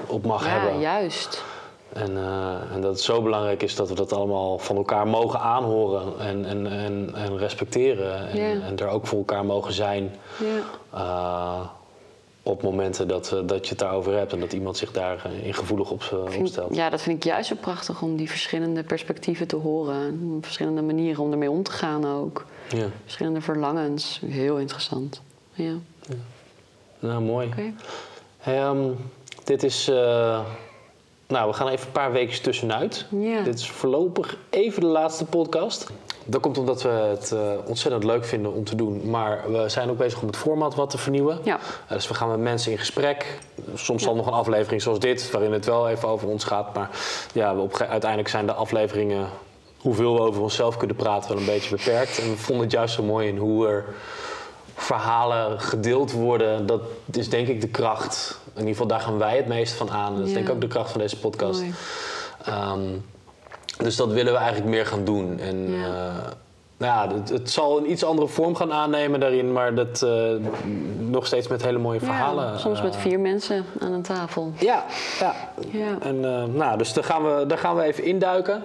op 0.07 0.25
mag 0.25 0.45
ja, 0.45 0.51
hebben. 0.51 0.79
Ja, 0.79 0.99
juist. 0.99 1.43
En, 1.93 2.17
en 2.73 2.81
dat 2.81 2.91
het 2.91 3.01
zo 3.01 3.21
belangrijk 3.21 3.63
is 3.63 3.75
dat 3.75 3.89
we 3.89 3.95
dat 3.95 4.13
allemaal 4.13 4.57
van 4.57 4.75
elkaar 4.75 5.07
mogen 5.07 5.39
aanhoren 5.39 6.19
en, 6.19 6.45
en, 6.45 6.67
en, 6.67 7.11
en 7.15 7.37
respecteren. 7.37 8.29
En, 8.29 8.37
ja. 8.37 8.65
en 8.67 8.77
er 8.77 8.87
ook 8.87 9.07
voor 9.07 9.17
elkaar 9.17 9.45
mogen 9.45 9.73
zijn. 9.73 10.15
Ja. 10.91 11.71
Op 12.43 12.61
momenten 12.63 13.07
dat, 13.07 13.31
eh, 13.31 13.39
dat 13.45 13.63
je 13.63 13.69
het 13.69 13.79
daarover 13.79 14.13
hebt 14.17 14.33
en 14.33 14.39
dat 14.39 14.53
iemand 14.53 14.77
zich 14.77 14.91
daarin 14.91 15.53
gevoelig 15.53 15.91
op, 15.91 16.01
eh, 16.01 16.07
Vind- 16.25 16.41
opstelt. 16.41 16.75
Ja, 16.75 16.89
dat 16.89 17.01
vind 17.01 17.17
ik 17.17 17.23
juist 17.23 17.47
zo 17.47 17.55
prachtig 17.61 18.01
om 18.01 18.15
die 18.15 18.29
verschillende 18.29 18.83
perspectieven 18.83 19.47
te 19.47 19.55
horen. 19.55 20.37
Verschillende 20.41 20.81
manieren 20.81 21.23
om 21.23 21.31
ermee 21.31 21.51
om 21.51 21.63
te 21.63 21.71
gaan 21.71 22.05
ook. 22.05 22.45
Ja. 22.69 22.85
Verschillende 23.03 23.41
verlangens. 23.41 24.21
Heel 24.25 24.57
interessant. 24.57 25.21
Ja, 25.53 25.73
oké. 26.03 26.17
Nou, 26.99 27.21
mooi. 27.21 27.49
Hey, 27.55 27.73
ehm, 28.57 28.89
dit 29.43 29.63
is. 29.63 29.87
eh, 29.87 30.39
nou, 31.27 31.47
we 31.49 31.53
gaan 31.53 31.67
even 31.67 31.85
een 31.85 31.91
paar 31.91 32.11
weken 32.11 32.41
tussenuit. 32.41 33.05
Ja. 33.19 33.41
Dit 33.41 33.59
is 33.59 33.69
voorlopig 33.69 34.37
even 34.49 34.81
de 34.81 34.87
laatste 34.87 35.25
podcast. 35.25 35.87
Dat 36.25 36.41
komt 36.41 36.57
omdat 36.57 36.81
we 36.81 36.89
het 36.89 37.31
eh, 37.31 37.39
ontzettend 37.65 38.03
leuk 38.03 38.25
vinden 38.25 38.53
om 38.53 38.63
te 38.63 38.75
doen. 38.75 39.09
Maar 39.09 39.51
we 39.51 39.69
zijn 39.69 39.89
ook 39.89 39.97
bezig 39.97 40.21
om 40.21 40.27
het 40.27 40.37
format 40.37 40.75
wat 40.75 40.89
te 40.89 40.97
vernieuwen. 40.97 41.39
Ja. 41.43 41.59
Eh, 41.87 41.93
dus 41.93 42.07
we 42.07 42.13
gaan 42.13 42.29
met 42.29 42.39
mensen 42.39 42.71
in 42.71 42.77
gesprek. 42.77 43.37
Soms 43.75 44.03
dan 44.03 44.15
nog 44.15 44.25
een 44.27 44.33
aflevering 44.33 44.81
zoals 44.81 44.99
dit, 44.99 45.31
waarin 45.31 45.53
het 45.53 45.65
wel 45.65 45.89
even 45.89 46.07
over 46.07 46.27
ons 46.27 46.43
gaat. 46.43 46.73
Maar 46.73 46.89
ja, 47.33 47.55
we 47.55 47.61
op, 47.61 47.77
uiteindelijk 47.89 48.29
zijn 48.29 48.45
de 48.45 48.53
afleveringen, 48.53 49.27
hoeveel 49.77 50.13
we 50.13 50.19
over 50.21 50.41
onszelf 50.41 50.77
kunnen 50.77 50.95
praten, 50.95 51.29
wel 51.29 51.37
een 51.39 51.45
beetje 51.45 51.75
beperkt. 51.75 52.17
En 52.19 52.29
we 52.29 52.37
vonden 52.37 52.63
het 52.63 52.73
juist 52.73 52.93
zo 52.95 53.03
mooi 53.03 53.27
in 53.27 53.37
hoe 53.37 53.67
er 53.67 53.85
verhalen 54.75 55.59
gedeeld 55.59 56.11
worden. 56.11 56.65
Dat 56.65 56.81
is 57.11 57.29
denk 57.29 57.47
ik 57.47 57.61
de 57.61 57.67
kracht. 57.67 58.39
In 58.45 58.59
ieder 58.59 58.71
geval, 58.71 58.87
daar 58.87 58.99
gaan 58.99 59.17
wij 59.17 59.37
het 59.37 59.47
meest 59.47 59.73
van 59.73 59.91
aan. 59.91 60.15
Dat 60.15 60.23
is 60.23 60.29
Ja. 60.29 60.35
denk 60.35 60.47
ik 60.47 60.53
ook 60.53 60.61
de 60.61 60.67
kracht 60.67 60.91
van 60.91 60.99
deze 61.01 61.19
podcast. 61.19 61.59
Mooi. 61.61 61.73
Dus 63.83 63.95
dat 63.95 64.11
willen 64.11 64.33
we 64.33 64.39
eigenlijk 64.39 64.69
meer 64.69 64.85
gaan 64.85 65.03
doen. 65.05 65.39
En 65.39 65.71
Ja. 65.71 65.77
ja, 65.77 66.13
nou 66.77 67.09
ja, 67.09 67.15
het, 67.15 67.29
het 67.29 67.51
zal 67.51 67.77
een 67.77 67.91
iets 67.91 68.03
andere 68.03 68.27
vorm 68.27 68.55
gaan 68.55 68.73
aannemen 68.73 69.19
daarin, 69.19 69.51
maar 69.51 69.75
dat 69.75 70.01
eh, 70.01 70.11
nog 70.99 71.25
steeds 71.25 71.47
met 71.47 71.63
hele 71.63 71.77
mooie 71.77 71.99
verhalen. 71.99 72.45
Ja, 72.45 72.57
soms 72.57 72.81
met 72.81 72.95
eh, 72.95 73.01
vier 73.01 73.19
mensen 73.19 73.65
aan 73.79 73.91
een 73.91 74.01
tafel. 74.01 74.51
Ja, 74.59 74.85
ja. 75.19 75.33
Ja. 75.71 75.97
En, 75.99 76.25
eh, 76.25 76.43
nou, 76.53 76.77
dus 76.77 76.93
daar 76.93 77.03
gaan, 77.03 77.23
we, 77.23 77.45
daar 77.47 77.57
gaan 77.57 77.75
we 77.75 77.83
even 77.83 78.03
induiken. 78.03 78.63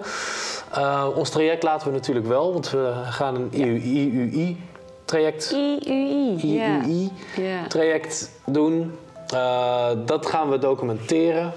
Eh, 0.73 1.07
ons 1.15 1.29
traject 1.29 1.63
laten 1.63 1.87
we 1.87 1.93
natuurlijk 1.93 2.27
wel, 2.27 2.53
want 2.53 2.69
we 2.69 2.93
gaan 3.09 3.35
een 3.35 3.49
IUI-traject 3.53 5.51
IUI. 5.79 7.11
Ja. 7.35 7.67
traject 7.67 8.31
doen. 8.45 8.97
Eh, 9.27 9.87
dat 10.05 10.25
gaan 10.25 10.49
we 10.49 10.57
documenteren. 10.57 11.53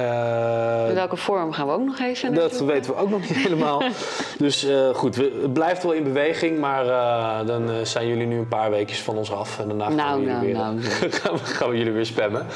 Eh, 0.00 0.88
In 0.88 0.94
welke 0.94 1.16
vorm 1.16 1.52
gaan 1.52 1.66
we 1.66 1.72
ook 1.72 1.84
nog 1.84 1.98
even 1.98 2.34
dat 2.34 2.60
weten 2.60 2.92
we 2.94 2.98
ook 3.00 3.10
nog 3.10 3.20
niet 3.20 3.36
helemaal. 3.46 3.82
Dus 4.38 4.64
eh, 4.64 4.88
goed, 4.94 5.16
we- 5.16 5.38
het 5.42 5.52
blijft 5.52 5.82
wel 5.82 5.92
in 5.92 6.04
beweging, 6.04 6.58
maar 6.58 6.86
eh, 6.88 7.46
dan 7.46 7.86
zijn 7.86 8.06
jullie 8.06 8.26
nu 8.26 8.38
een 8.38 8.48
paar 8.48 8.70
weekjes 8.70 9.00
van 9.02 9.16
ons 9.16 9.32
af. 9.32 9.58
En 9.58 9.66
daarna 9.68 9.84
gaan, 9.84 9.94
Nou, 9.96 10.20
we, 10.20 10.26
jullie 10.26 10.54
nou, 10.54 10.76
weer, 10.78 10.88
nou. 11.00 11.10
gaan, 11.20 11.32
we, 11.32 11.38
gaan 11.44 11.70
we 11.70 11.76
jullie 11.76 11.92
weer 11.92 12.06
spammen. 12.06 12.46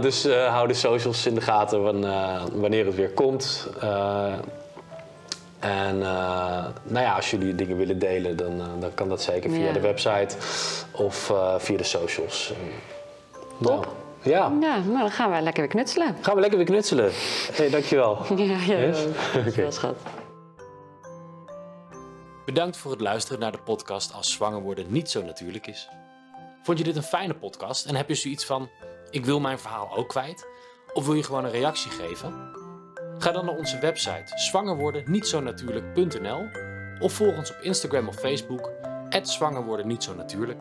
Dus 0.00 0.26
hou 0.48 0.68
de 0.68 0.74
socials 0.74 1.26
in 1.26 1.34
de 1.34 1.40
gaten 1.40 1.82
van, 1.82 2.00
wanneer 2.60 2.86
het 2.86 2.94
weer 2.94 3.10
komt. 3.10 3.68
En 5.60 5.98
nou 5.98 7.04
ja, 7.04 7.12
als 7.14 7.30
jullie 7.30 7.54
dingen 7.54 7.76
willen 7.76 7.98
delen, 7.98 8.36
dan, 8.36 8.62
dan 8.80 8.94
kan 8.94 9.08
dat 9.08 9.22
zeker 9.22 9.50
via 9.50 9.66
Ja. 9.66 9.72
de 9.72 9.80
website 9.80 10.36
of 10.90 11.32
via 11.58 11.76
de 11.76 11.84
socials. 11.84 12.52
Nou, 13.58 13.74
Top. 13.82 13.92
Ja, 14.24 14.52
Ja, 14.60 14.78
nou 14.78 14.98
dan 14.98 15.10
gaan 15.10 15.30
wij 15.30 15.42
lekker 15.42 15.62
weer 15.62 15.70
knutselen. 15.72 16.16
gaan 16.20 16.34
we 16.34 16.40
lekker 16.40 16.58
weer 16.58 16.68
knutselen. 16.68 17.10
Hey, 17.52 17.70
dankjewel. 17.70 18.18
Ja, 18.36 18.44
ja. 18.44 18.58
Yes? 18.78 19.04
Dankjewel, 19.34 19.72
schat. 19.80 19.96
Bedankt 22.44 22.76
voor 22.76 22.90
het 22.90 23.00
luisteren 23.00 23.40
naar 23.40 23.52
de 23.52 23.58
podcast 23.64 24.14
Als 24.14 24.32
zwanger 24.32 24.60
worden 24.60 24.84
niet 24.88 25.10
zo 25.10 25.22
natuurlijk 25.22 25.66
is. 25.66 25.88
Vond 26.62 26.78
je 26.78 26.84
dit 26.84 26.96
een 26.96 27.02
fijne 27.02 27.34
podcast 27.34 27.86
en 27.86 27.94
heb 27.94 28.08
je 28.08 28.14
zoiets 28.14 28.44
van: 28.44 28.68
ik 29.10 29.24
wil 29.24 29.40
mijn 29.40 29.58
verhaal 29.58 29.96
ook 29.96 30.08
kwijt? 30.08 30.46
Of 30.92 31.04
wil 31.06 31.14
je 31.14 31.22
gewoon 31.22 31.44
een 31.44 31.50
reactie 31.50 31.90
geven? 31.90 32.32
Ga 33.18 33.32
dan 33.32 33.44
naar 33.44 33.56
onze 33.56 33.78
website 33.78 34.32
zwangerwordennietzonatuurlijk.nl 34.34 36.46
of 37.00 37.12
volg 37.12 37.36
ons 37.36 37.50
op 37.50 37.56
Instagram 37.62 38.08
of 38.08 38.14
Facebook 38.14 38.70
zwangerwordennietzonatuurlijk. 39.22 40.60